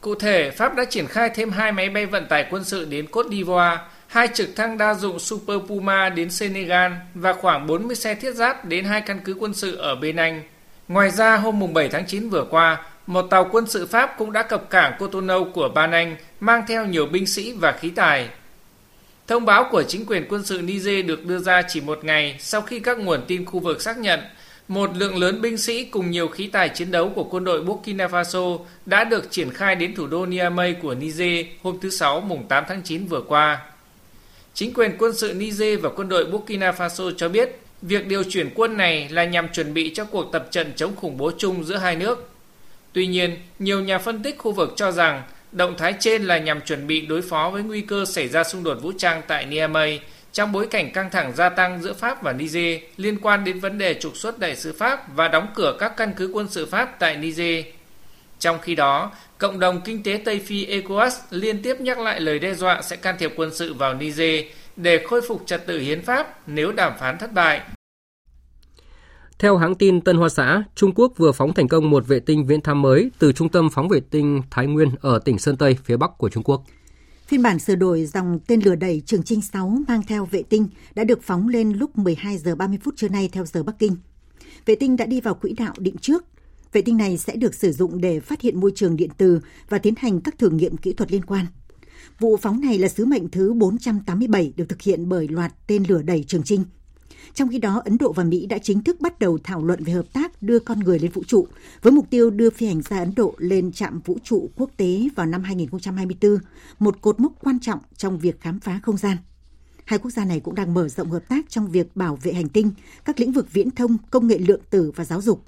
[0.00, 3.06] Cụ thể, Pháp đã triển khai thêm hai máy bay vận tải quân sự đến
[3.06, 8.14] Côte d'Ivoire, hai trực thăng đa dụng Super Puma đến Senegal và khoảng 40 xe
[8.14, 10.42] thiết giáp đến hai căn cứ quân sự ở bên Anh.
[10.88, 14.42] Ngoài ra, hôm 7 tháng 9 vừa qua, một tàu quân sự Pháp cũng đã
[14.42, 18.28] cập cảng Cotonou của Ban Anh mang theo nhiều binh sĩ và khí tài.
[19.26, 22.60] Thông báo của chính quyền quân sự Niger được đưa ra chỉ một ngày sau
[22.60, 24.20] khi các nguồn tin khu vực xác nhận
[24.70, 28.06] một lượng lớn binh sĩ cùng nhiều khí tài chiến đấu của quân đội Burkina
[28.06, 32.48] Faso đã được triển khai đến thủ đô Niamey của Niger hôm thứ Sáu mùng
[32.48, 33.62] 8 tháng 9 vừa qua.
[34.54, 38.50] Chính quyền quân sự Niger và quân đội Burkina Faso cho biết việc điều chuyển
[38.54, 41.76] quân này là nhằm chuẩn bị cho cuộc tập trận chống khủng bố chung giữa
[41.76, 42.30] hai nước.
[42.92, 46.60] Tuy nhiên, nhiều nhà phân tích khu vực cho rằng động thái trên là nhằm
[46.60, 50.00] chuẩn bị đối phó với nguy cơ xảy ra xung đột vũ trang tại Niamey
[50.32, 53.78] trong bối cảnh căng thẳng gia tăng giữa Pháp và Niger liên quan đến vấn
[53.78, 56.96] đề trục xuất đại sứ Pháp và đóng cửa các căn cứ quân sự Pháp
[56.98, 57.64] tại Niger.
[58.38, 62.38] Trong khi đó, cộng đồng kinh tế Tây Phi ECOWAS liên tiếp nhắc lại lời
[62.38, 64.44] đe dọa sẽ can thiệp quân sự vào Niger
[64.76, 67.60] để khôi phục trật tự hiến pháp nếu đàm phán thất bại.
[69.38, 72.46] Theo hãng tin Tân Hoa Xã, Trung Quốc vừa phóng thành công một vệ tinh
[72.46, 75.76] viễn thám mới từ trung tâm phóng vệ tinh Thái Nguyên ở tỉnh Sơn Tây,
[75.84, 76.62] phía bắc của Trung Quốc.
[77.30, 80.68] Phiên bản sửa đổi dòng tên lửa đẩy Trường Trinh 6 mang theo vệ tinh
[80.94, 83.96] đã được phóng lên lúc 12 giờ 30 phút trưa nay theo giờ Bắc Kinh.
[84.66, 86.24] Vệ tinh đã đi vào quỹ đạo định trước.
[86.72, 89.78] Vệ tinh này sẽ được sử dụng để phát hiện môi trường điện từ và
[89.78, 91.46] tiến hành các thử nghiệm kỹ thuật liên quan.
[92.18, 96.02] Vụ phóng này là sứ mệnh thứ 487 được thực hiện bởi loạt tên lửa
[96.02, 96.64] đẩy Trường Trinh
[97.34, 99.92] trong khi đó, Ấn Độ và Mỹ đã chính thức bắt đầu thảo luận về
[99.92, 101.46] hợp tác đưa con người lên vũ trụ,
[101.82, 105.08] với mục tiêu đưa phi hành gia Ấn Độ lên trạm vũ trụ quốc tế
[105.16, 106.38] vào năm 2024,
[106.78, 109.16] một cột mốc quan trọng trong việc khám phá không gian.
[109.84, 112.48] Hai quốc gia này cũng đang mở rộng hợp tác trong việc bảo vệ hành
[112.48, 112.70] tinh,
[113.04, 115.44] các lĩnh vực viễn thông, công nghệ lượng tử và giáo dục.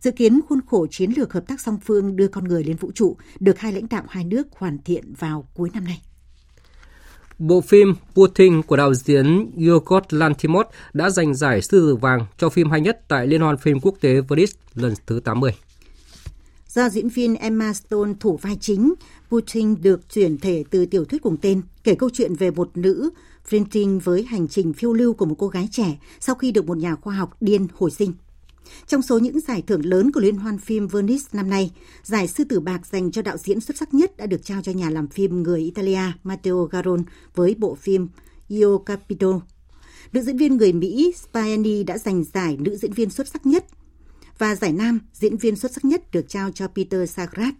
[0.00, 2.90] Dự kiến khuôn khổ chiến lược hợp tác song phương đưa con người lên vũ
[2.94, 6.00] trụ được hai lãnh đạo hai nước hoàn thiện vào cuối năm nay.
[7.38, 12.48] Bộ phim Putin của đạo diễn Yorgos Lanthimos đã giành giải Sư tử vàng cho
[12.48, 15.50] phim hay nhất tại Liên hoan phim quốc tế Venice lần thứ 80.
[16.68, 18.94] Do diễn viên Emma Stone thủ vai chính,
[19.30, 23.10] Putin được chuyển thể từ tiểu thuyết cùng tên, kể câu chuyện về một nữ
[23.48, 26.78] printing với hành trình phiêu lưu của một cô gái trẻ sau khi được một
[26.78, 28.12] nhà khoa học điên hồi sinh.
[28.86, 31.70] Trong số những giải thưởng lớn của Liên hoan phim Venice năm nay,
[32.02, 34.72] giải Sư tử bạc dành cho đạo diễn xuất sắc nhất đã được trao cho
[34.72, 37.02] nhà làm phim người Italia Matteo Garon
[37.34, 38.08] với bộ phim
[38.48, 39.40] Io Capito.
[40.12, 43.64] Nữ diễn viên người Mỹ Spiani đã giành giải nữ diễn viên xuất sắc nhất
[44.38, 47.54] và giải nam diễn viên xuất sắc nhất được trao cho Peter Sagrat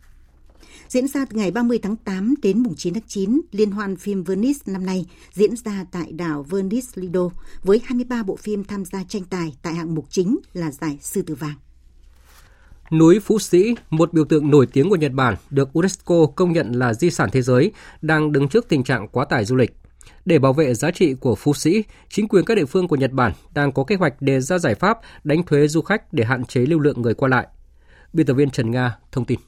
[0.89, 4.25] Diễn ra từ ngày 30 tháng 8 đến mùng 9 tháng 9, Liên hoan phim
[4.25, 7.29] Venice năm nay diễn ra tại đảo Venice Lido
[7.63, 11.23] với 23 bộ phim tham gia tranh tài tại hạng mục chính là giải Sư
[11.23, 11.55] tử vàng.
[12.91, 16.73] Núi Phú Sĩ, một biểu tượng nổi tiếng của Nhật Bản, được UNESCO công nhận
[16.73, 17.73] là di sản thế giới,
[18.03, 19.75] đang đứng trước tình trạng quá tải du lịch.
[20.25, 23.13] Để bảo vệ giá trị của Phú Sĩ, chính quyền các địa phương của Nhật
[23.13, 26.45] Bản đang có kế hoạch đề ra giải pháp đánh thuế du khách để hạn
[26.45, 27.47] chế lưu lượng người qua lại.
[28.13, 29.39] Biên tập viên Trần Nga thông tin.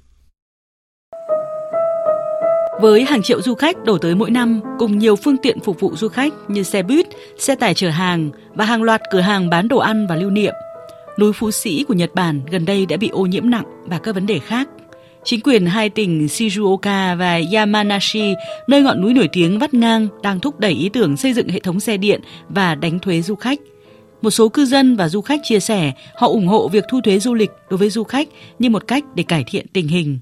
[2.81, 5.97] Với hàng triệu du khách đổ tới mỗi năm cùng nhiều phương tiện phục vụ
[5.97, 7.07] du khách như xe buýt,
[7.39, 10.55] xe tải chở hàng và hàng loạt cửa hàng bán đồ ăn và lưu niệm,
[11.19, 14.15] núi Phú Sĩ của Nhật Bản gần đây đã bị ô nhiễm nặng và các
[14.15, 14.69] vấn đề khác.
[15.25, 18.35] Chính quyền hai tỉnh Shizuoka và Yamanashi,
[18.69, 21.61] nơi ngọn núi nổi tiếng vắt ngang, đang thúc đẩy ý tưởng xây dựng hệ
[21.61, 23.59] thống xe điện và đánh thuế du khách.
[24.23, 27.19] Một số cư dân và du khách chia sẻ họ ủng hộ việc thu thuế
[27.19, 30.19] du lịch đối với du khách như một cách để cải thiện tình hình.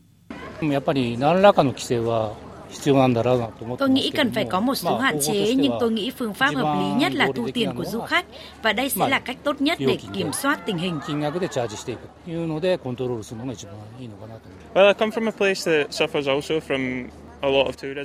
[3.79, 6.79] Tôi nghĩ cần phải có một số hạn chế nhưng tôi nghĩ phương pháp hợp
[6.81, 8.27] lý nhất là thu tiền của du khách
[8.63, 11.01] và đây sẽ là cách tốt nhất để kiểm soát tình hình.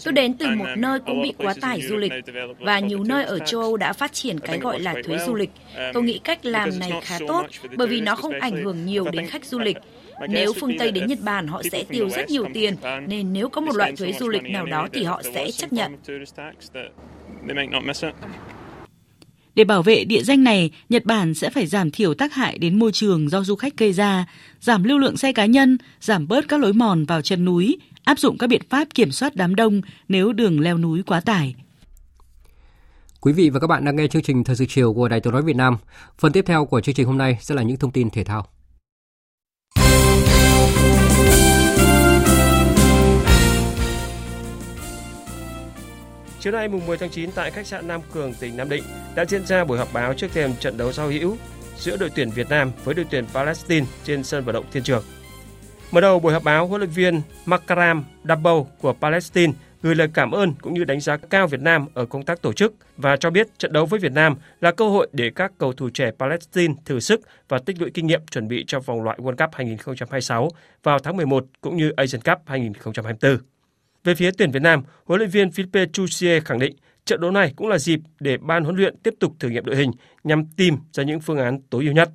[0.03, 2.11] Tôi đến từ một nơi cũng bị quá tải du lịch
[2.59, 5.49] và nhiều nơi ở châu Âu đã phát triển cái gọi là thuế du lịch.
[5.93, 7.45] Tôi nghĩ cách làm này khá tốt
[7.77, 9.77] bởi vì nó không ảnh hưởng nhiều đến khách du lịch.
[10.29, 12.75] Nếu phương Tây đến Nhật Bản họ sẽ tiêu rất nhiều tiền,
[13.07, 15.97] nên nếu có một loại thuế du lịch nào đó thì họ sẽ chấp nhận.
[19.55, 22.79] Để bảo vệ địa danh này, Nhật Bản sẽ phải giảm thiểu tác hại đến
[22.79, 24.25] môi trường do du khách gây ra,
[24.59, 28.19] giảm lưu lượng xe cá nhân, giảm bớt các lối mòn vào chân núi, áp
[28.19, 31.55] dụng các biện pháp kiểm soát đám đông nếu đường leo núi quá tải.
[33.21, 35.33] Quý vị và các bạn đang nghe chương trình Thời sự chiều của Đài Tiếng
[35.33, 35.77] nói Việt Nam.
[36.19, 38.47] Phần tiếp theo của chương trình hôm nay sẽ là những thông tin thể thao.
[46.41, 48.83] Chiều nay mùng 10 tháng 9 tại khách sạn Nam Cường, tỉnh Nam Định
[49.15, 51.37] đã diễn ra buổi họp báo trước thềm trận đấu giao hữu
[51.77, 55.03] giữa đội tuyển Việt Nam với đội tuyển Palestine trên sân vận động Thiên Trường.
[55.91, 60.31] Mở đầu buổi họp báo, huấn luyện viên Makaram Dabo của Palestine gửi lời cảm
[60.31, 63.29] ơn cũng như đánh giá cao Việt Nam ở công tác tổ chức và cho
[63.29, 66.73] biết trận đấu với Việt Nam là cơ hội để các cầu thủ trẻ Palestine
[66.85, 70.49] thử sức và tích lũy kinh nghiệm chuẩn bị cho vòng loại World Cup 2026
[70.83, 73.50] vào tháng 11 cũng như Asian Cup 2024.
[74.03, 76.75] Về phía tuyển Việt Nam, huấn luyện viên Philippe Chusier khẳng định
[77.05, 79.75] trận đấu này cũng là dịp để ban huấn luyện tiếp tục thử nghiệm đội
[79.75, 79.91] hình
[80.23, 82.09] nhằm tìm ra những phương án tối ưu nhất.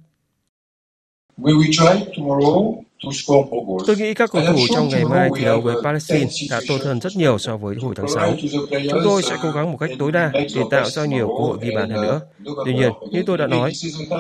[3.87, 7.01] Tôi nghĩ các cầu thủ trong ngày mai thi đấu với Palestine đã tốt hơn
[7.01, 8.35] rất nhiều so với hồi tháng 6.
[8.71, 11.59] Chúng tôi sẽ cố gắng một cách tối đa để tạo ra nhiều cơ hội
[11.63, 12.21] ghi bàn hơn nữa.
[12.65, 13.73] Tuy nhiên, như tôi đã nói,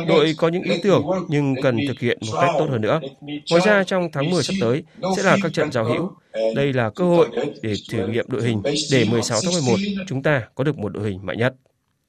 [0.08, 3.00] đội có những ý tưởng nhưng cần thực hiện một cách tốt hơn nữa.
[3.50, 4.82] Ngoài ra, trong tháng 10 sắp tới
[5.16, 6.10] sẽ là các trận giao hữu.
[6.54, 7.28] Đây là cơ hội
[7.62, 8.62] để thử nghiệm đội hình
[8.92, 9.76] để 16 tháng 11
[10.08, 11.54] chúng ta có được một đội hình mạnh nhất.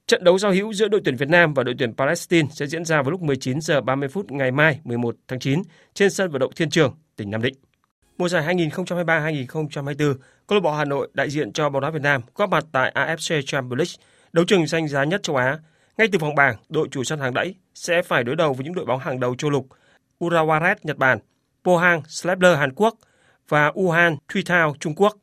[0.08, 2.86] Trận đấu giao hữu giữa đội tuyển Việt Nam và đội tuyển Palestine sẽ diễn
[2.86, 5.62] ra vào lúc 19 giờ 30 phút ngày mai 11 tháng 9
[5.94, 7.54] trên sân vận động Thiên Trường, tỉnh Nam Định.
[8.18, 10.16] Mùa giải 2023-2024,
[10.48, 12.92] câu lạc bộ Hà Nội đại diện cho bóng đá Việt Nam góp mặt tại
[12.96, 13.94] AFC Champions League,
[14.34, 15.60] đấu trường danh giá nhất châu Á.
[15.98, 18.76] Ngay từ vòng bảng, đội chủ sân hàng đẫy sẽ phải đối đầu với những
[18.76, 19.68] đội bóng hàng đầu châu lục
[20.20, 21.20] Urawa Red Nhật Bản,
[21.64, 22.96] Pohang Slepler Hàn Quốc
[23.50, 25.18] và Wuhan Thao Trung Quốc.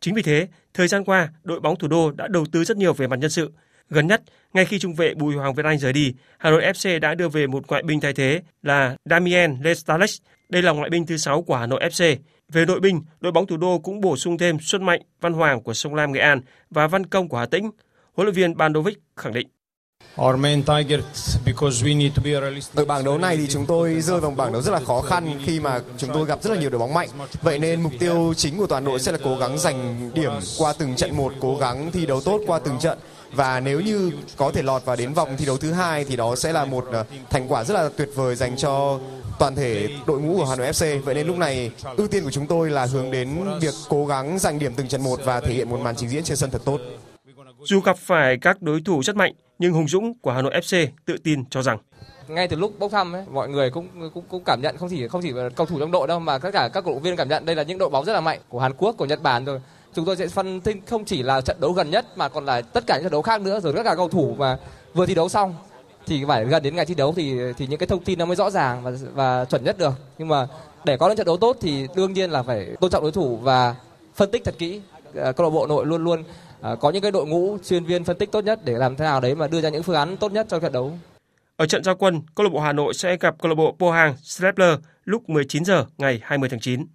[0.00, 2.92] Chính vì thế, thời gian qua, đội bóng thủ đô đã đầu tư rất nhiều
[2.92, 3.52] về mặt nhân sự–
[3.90, 4.22] Gần nhất,
[4.54, 7.28] ngay khi trung vệ Bùi Hoàng Việt Anh rời đi, Hà Nội FC đã đưa
[7.28, 10.16] về một ngoại binh thay thế là Damien Lestalex.
[10.48, 12.16] Đây là ngoại binh thứ 6 của Hà Nội FC.
[12.52, 15.62] Về nội binh, đội bóng thủ đô cũng bổ sung thêm Xuân Mạnh, Văn Hoàng
[15.62, 17.70] của Sông Lam Nghệ An và Văn Công của Hà Tĩnh.
[18.12, 19.48] Huấn luyện viên Bandovic khẳng định.
[20.16, 20.36] Ở
[22.86, 25.60] bảng đấu này thì chúng tôi rơi vào bảng đấu rất là khó khăn khi
[25.60, 27.08] mà chúng tôi gặp rất là nhiều đội bóng mạnh.
[27.42, 30.74] Vậy nên mục tiêu chính của toàn đội sẽ là cố gắng giành điểm qua
[30.78, 32.98] từng trận một, cố gắng thi đấu tốt qua từng trận
[33.36, 36.36] và nếu như có thể lọt vào đến vòng thi đấu thứ hai thì đó
[36.36, 39.00] sẽ là một ờ, thành quả rất là tuyệt vời dành cho
[39.38, 41.02] toàn thể đội ngũ của Hà Nội FC.
[41.02, 43.28] Vậy nên lúc này ưu tiên của chúng tôi là hướng đến
[43.60, 46.24] việc cố gắng giành điểm từng trận một và thể hiện một màn trình diễn
[46.24, 46.80] trên sân thật tốt.
[47.64, 50.86] Dù gặp phải các đối thủ rất mạnh, nhưng Hùng Dũng của Hà Nội FC
[51.04, 51.78] tự tin cho rằng
[52.28, 55.08] ngay từ lúc bốc thăm ấy, mọi người cũng cũng cũng cảm nhận không chỉ
[55.08, 57.28] không chỉ cầu thủ trong đội đâu mà tất cả các cổ động viên cảm
[57.28, 59.44] nhận đây là những đội bóng rất là mạnh của Hàn Quốc, của Nhật Bản
[59.44, 59.60] rồi
[59.94, 62.62] chúng tôi sẽ phân tích không chỉ là trận đấu gần nhất mà còn là
[62.62, 64.58] tất cả những trận đấu khác nữa rồi tất cả cầu thủ mà
[64.94, 65.54] vừa thi đấu xong
[66.06, 68.36] thì phải gần đến ngày thi đấu thì thì những cái thông tin nó mới
[68.36, 69.92] rõ ràng và và chuẩn nhất được.
[70.18, 70.46] Nhưng mà
[70.84, 73.36] để có những trận đấu tốt thì đương nhiên là phải tôn trọng đối thủ
[73.36, 73.74] và
[74.14, 74.80] phân tích thật kỹ.
[75.14, 76.24] À, câu lạc bộ nội luôn luôn
[76.60, 79.04] à, có những cái đội ngũ chuyên viên phân tích tốt nhất để làm thế
[79.04, 80.92] nào đấy mà đưa ra những phương án tốt nhất cho trận đấu.
[81.56, 84.14] Ở trận giao quân, câu lạc bộ Hà Nội sẽ gặp câu lạc bộ Pohang
[84.22, 86.86] Slepler lúc 19 giờ ngày 20 tháng 9.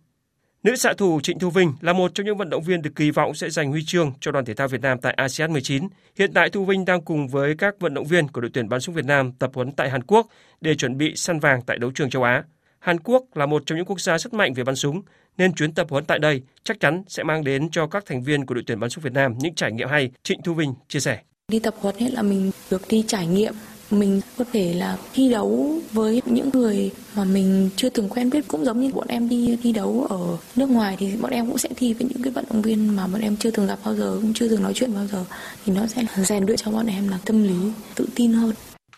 [0.64, 3.12] Nữ xạ thủ Trịnh Thu Vinh là một trong những vận động viên được kỳ
[3.12, 5.88] vọng sẽ giành huy chương cho đoàn thể thao Việt Nam tại ASEAN 19.
[6.18, 8.82] Hiện tại Thu Vinh đang cùng với các vận động viên của đội tuyển bắn
[8.82, 10.28] súng Việt Nam tập huấn tại Hàn Quốc
[10.62, 12.43] để chuẩn bị săn vàng tại đấu trường châu Á.
[12.80, 15.01] Hàn Quốc là một trong những quốc gia rất mạnh về bắn súng,
[15.38, 18.45] nên chuyến tập huấn tại đây chắc chắn sẽ mang đến cho các thành viên
[18.45, 20.99] của đội tuyển bắn súng Việt Nam những trải nghiệm hay, Trịnh Thu Vinh chia
[20.99, 21.20] sẻ.
[21.51, 23.53] Đi tập huấn là mình được đi trải nghiệm
[23.92, 28.48] mình có thể là thi đấu với những người mà mình chưa từng quen biết
[28.48, 31.58] cũng giống như bọn em đi thi đấu ở nước ngoài thì bọn em cũng
[31.58, 33.96] sẽ thi với những cái vận động viên mà bọn em chưa từng gặp bao
[33.96, 35.26] giờ cũng chưa từng nói chuyện bao giờ
[35.66, 38.54] thì nó sẽ rèn luyện cho bọn em là tâm lý tự tin hơn.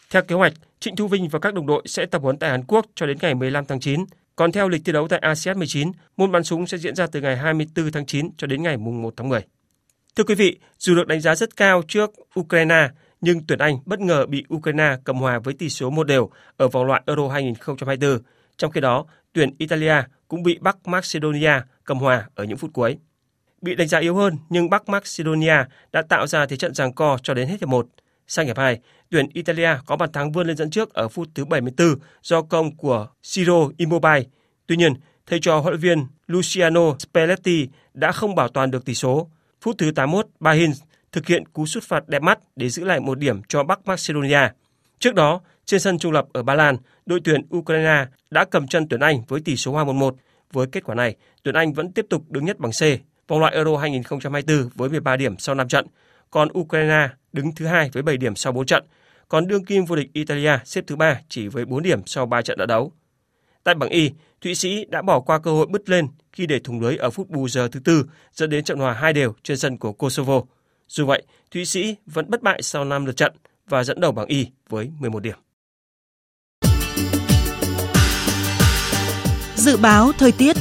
[0.10, 2.64] Theo kế hoạch, Trịnh Thu Vinh và các đồng đội sẽ tập huấn tại Hàn
[2.64, 4.06] Quốc cho đến ngày 15 tháng 9.
[4.36, 7.22] Còn theo lịch thi đấu tại ASEAN 19, môn bắn súng sẽ diễn ra từ
[7.22, 9.42] ngày 24 tháng 9 cho đến ngày 1 tháng 10.
[10.16, 12.90] Thưa quý vị, dù được đánh giá rất cao trước Ukraine,
[13.22, 16.68] nhưng tuyển Anh bất ngờ bị Ukraine cầm hòa với tỷ số một đều ở
[16.68, 18.20] vòng loại Euro 2024.
[18.58, 19.96] Trong khi đó, tuyển Italia
[20.28, 21.54] cũng bị Bắc Macedonia
[21.84, 22.98] cầm hòa ở những phút cuối.
[23.62, 25.56] Bị đánh giá yếu hơn nhưng Bắc Macedonia
[25.92, 27.88] đã tạo ra thế trận giằng co cho đến hết hiệp 1.
[28.28, 31.46] Sang hiệp 2, tuyển Italia có bàn thắng vươn lên dẫn trước ở phút thứ
[31.46, 34.24] 74 do công của Ciro Immobile.
[34.68, 34.94] Tuy nhiên,
[35.26, 39.30] thầy trò huấn luyện viên Luciano Spalletti đã không bảo toàn được tỷ số.
[39.62, 40.82] Phút thứ 81, Bahins
[41.12, 44.50] thực hiện cú sút phạt đẹp mắt để giữ lại một điểm cho Bắc Macedonia.
[45.00, 48.88] Trước đó, trên sân trung lập ở Ba Lan, đội tuyển Ukraine đã cầm chân
[48.88, 50.12] tuyển Anh với tỷ số hòa 1-1.
[50.54, 52.82] Với kết quả này, tuyển Anh vẫn tiếp tục đứng nhất bằng C,
[53.28, 55.88] vòng loại Euro 2024 với 13 điểm sau 5 trận,
[56.32, 58.84] còn Ukraine đứng thứ hai với 7 điểm sau 4 trận,
[59.28, 62.42] còn đương kim vô địch Italia xếp thứ ba chỉ với 4 điểm sau 3
[62.42, 62.92] trận đã đấu.
[63.64, 66.82] Tại bảng Y, Thụy Sĩ đã bỏ qua cơ hội bứt lên khi để thủng
[66.82, 69.78] lưới ở phút bù giờ thứ tư dẫn đến trận hòa hai đều trên sân
[69.78, 70.42] của Kosovo.
[70.94, 73.34] Dù vậy, Thụy Sĩ vẫn bất bại sau 5 lượt trận
[73.70, 75.38] và dẫn đầu bảng Y với 11 điểm.
[79.56, 80.56] Dự báo thời tiết.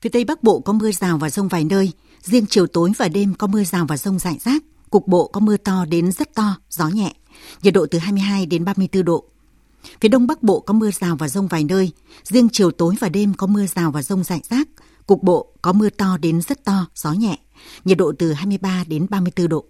[0.00, 3.08] Phía Tây Bắc Bộ có mưa rào và rông vài nơi, riêng chiều tối và
[3.08, 6.34] đêm có mưa rào và rông rải rác, cục bộ có mưa to đến rất
[6.34, 7.12] to, gió nhẹ,
[7.62, 9.24] nhiệt độ từ 22 đến 34 độ.
[10.00, 11.90] Phía Đông Bắc Bộ có mưa rào và rông vài nơi,
[12.22, 14.68] riêng chiều tối và đêm có mưa rào và rông rải rác,
[15.06, 17.38] cục bộ có mưa to đến rất to, gió nhẹ,
[17.84, 19.64] nhiệt độ từ 23 đến 34 độ.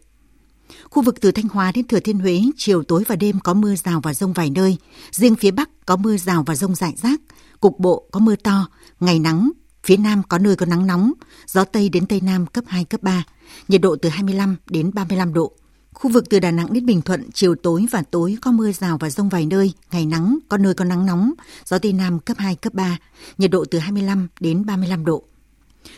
[0.91, 3.75] Khu vực từ Thanh Hóa đến Thừa Thiên Huế, chiều tối và đêm có mưa
[3.75, 4.77] rào và rông vài nơi.
[5.11, 7.21] Riêng phía Bắc có mưa rào và rông rải rác.
[7.61, 8.69] Cục bộ có mưa to,
[9.01, 9.51] ngày nắng,
[9.85, 11.13] phía Nam có nơi có nắng nóng,
[11.47, 13.25] gió Tây đến Tây Nam cấp 2, cấp 3,
[13.69, 15.53] nhiệt độ từ 25 đến 35 độ.
[15.99, 18.99] Khu vực từ Đà Nẵng đến Bình Thuận, chiều tối và tối có mưa rào
[19.01, 21.33] và rông vài nơi, ngày nắng, có nơi có nắng nóng,
[21.65, 22.99] gió Tây Nam cấp 2, cấp 3,
[23.39, 25.23] nhiệt độ từ 25 đến 35 độ.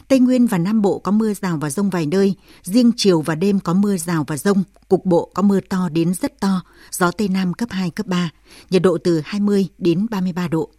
[0.08, 3.34] Tây Nguyên và Nam Bộ có mưa rào và rông vài nơi, riêng chiều và
[3.34, 7.10] đêm có mưa rào và rông, cục bộ có mưa to đến rất to, gió
[7.10, 8.30] Tây Nam cấp 2, cấp 3,
[8.70, 10.70] nhiệt độ từ 20 đến 33 độ.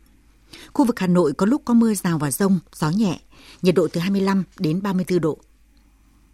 [0.74, 3.20] Khu vực Hà Nội có lúc có mưa rào và rông, gió nhẹ,
[3.62, 5.38] nhiệt độ từ 25 đến 34 độ.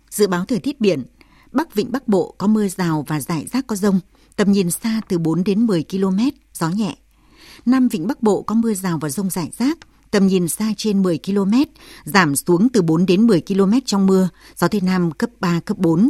[0.09, 1.03] Dự báo thời tiết biển,
[1.55, 3.99] Bắc Vịnh Bắc Bộ có mưa rào và rải rác có rông,
[4.35, 6.19] tầm nhìn xa từ 4 đến 10 km,
[6.53, 6.95] gió nhẹ.
[7.65, 9.77] Nam Vịnh Bắc Bộ có mưa rào và rông rải rác,
[10.11, 11.53] tầm nhìn xa trên 10 km,
[12.03, 15.77] giảm xuống từ 4 đến 10 km trong mưa, gió Tây Nam cấp 3, cấp
[15.77, 16.09] 4.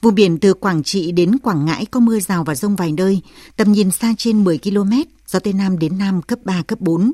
[0.00, 3.20] Vùng biển từ Quảng Trị đến Quảng Ngãi có mưa rào và rông vài nơi,
[3.56, 4.92] tầm nhìn xa trên 10 km,
[5.26, 7.12] gió Tây Nam đến Nam cấp 3, cấp 4.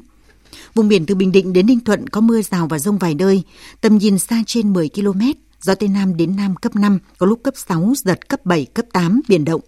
[0.74, 3.42] Vùng biển từ Bình Định đến Ninh Thuận có mưa rào và rông vài nơi,
[3.80, 5.20] tầm nhìn xa trên 10 km,
[5.62, 8.86] gió Tây Nam đến Nam cấp 5, có lúc cấp 6, giật cấp 7, cấp
[8.92, 9.60] 8, biển động.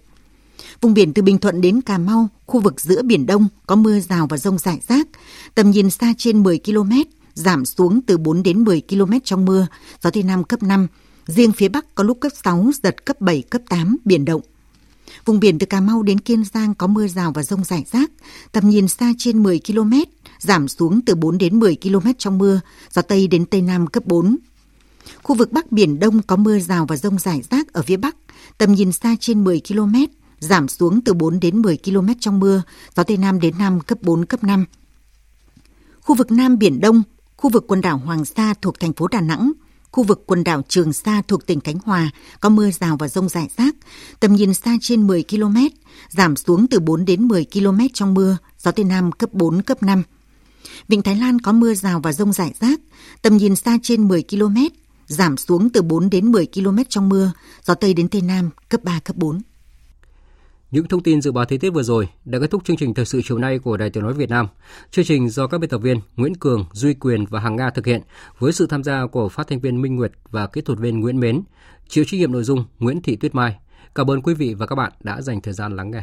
[0.81, 4.01] Vùng biển từ Bình Thuận đến Cà Mau, khu vực giữa Biển Đông có mưa
[4.01, 5.09] rào và rông rải rác,
[5.55, 6.93] tầm nhìn xa trên 10 km,
[7.35, 9.67] giảm xuống từ 4 đến 10 km trong mưa,
[10.03, 10.87] gió Tây Nam cấp 5,
[11.27, 14.41] riêng phía Bắc có lúc cấp 6, giật cấp 7, cấp 8, biển động.
[15.25, 18.11] Vùng biển từ Cà Mau đến Kiên Giang có mưa rào và rông rải rác,
[18.53, 19.93] tầm nhìn xa trên 10 km,
[20.39, 24.07] giảm xuống từ 4 đến 10 km trong mưa, gió Tây đến Tây Nam cấp
[24.07, 24.37] 4.
[25.23, 28.17] Khu vực Bắc Biển Đông có mưa rào và rông rải rác ở phía Bắc,
[28.59, 29.95] tầm nhìn xa trên 10 km,
[30.39, 32.63] giảm xuống từ 4 đến 10 km trong mưa,
[32.97, 34.65] gió Tây Nam đến Nam cấp 4, cấp 5.
[36.01, 37.03] Khu vực Nam Biển Đông,
[37.37, 39.53] khu vực quần đảo Hoàng Sa thuộc thành phố Đà Nẵng,
[39.95, 43.29] khu vực quần đảo Trường Sa thuộc tỉnh Khánh Hòa có mưa rào và rông
[43.29, 43.75] rải rác,
[44.21, 45.57] tầm nhìn xa trên 10 km,
[46.09, 49.83] giảm xuống từ 4 đến 10 km trong mưa, gió Tây Nam cấp 4, cấp
[49.83, 50.03] 5.
[50.89, 52.81] Vịnh Thái Lan có mưa rào và rông rải rác,
[53.23, 54.57] tầm nhìn xa trên 10 km,
[55.07, 57.33] giảm xuống từ 4 đến 10 km trong mưa,
[57.65, 59.41] gió Tây đến Tây Nam cấp 3, cấp 4.
[60.71, 63.05] Những thông tin dự báo thời tiết vừa rồi đã kết thúc chương trình thời
[63.05, 64.49] sự chiều nay của Đài Tiếng nói Việt Nam.
[64.91, 67.87] Chương trình do các biên tập viên Nguyễn Cường, Duy Quyền và Hằng Nga thực
[67.87, 68.03] hiện
[68.39, 71.21] với sự tham gia của phát thanh viên Minh Nguyệt và kỹ thuật viên Nguyễn
[71.21, 71.43] Mến,
[71.89, 73.57] chịu trách nhiệm nội dung Nguyễn Thị Tuyết Mai.
[73.95, 76.03] Cảm ơn quý vị và các bạn đã dành thời gian lắng nghe.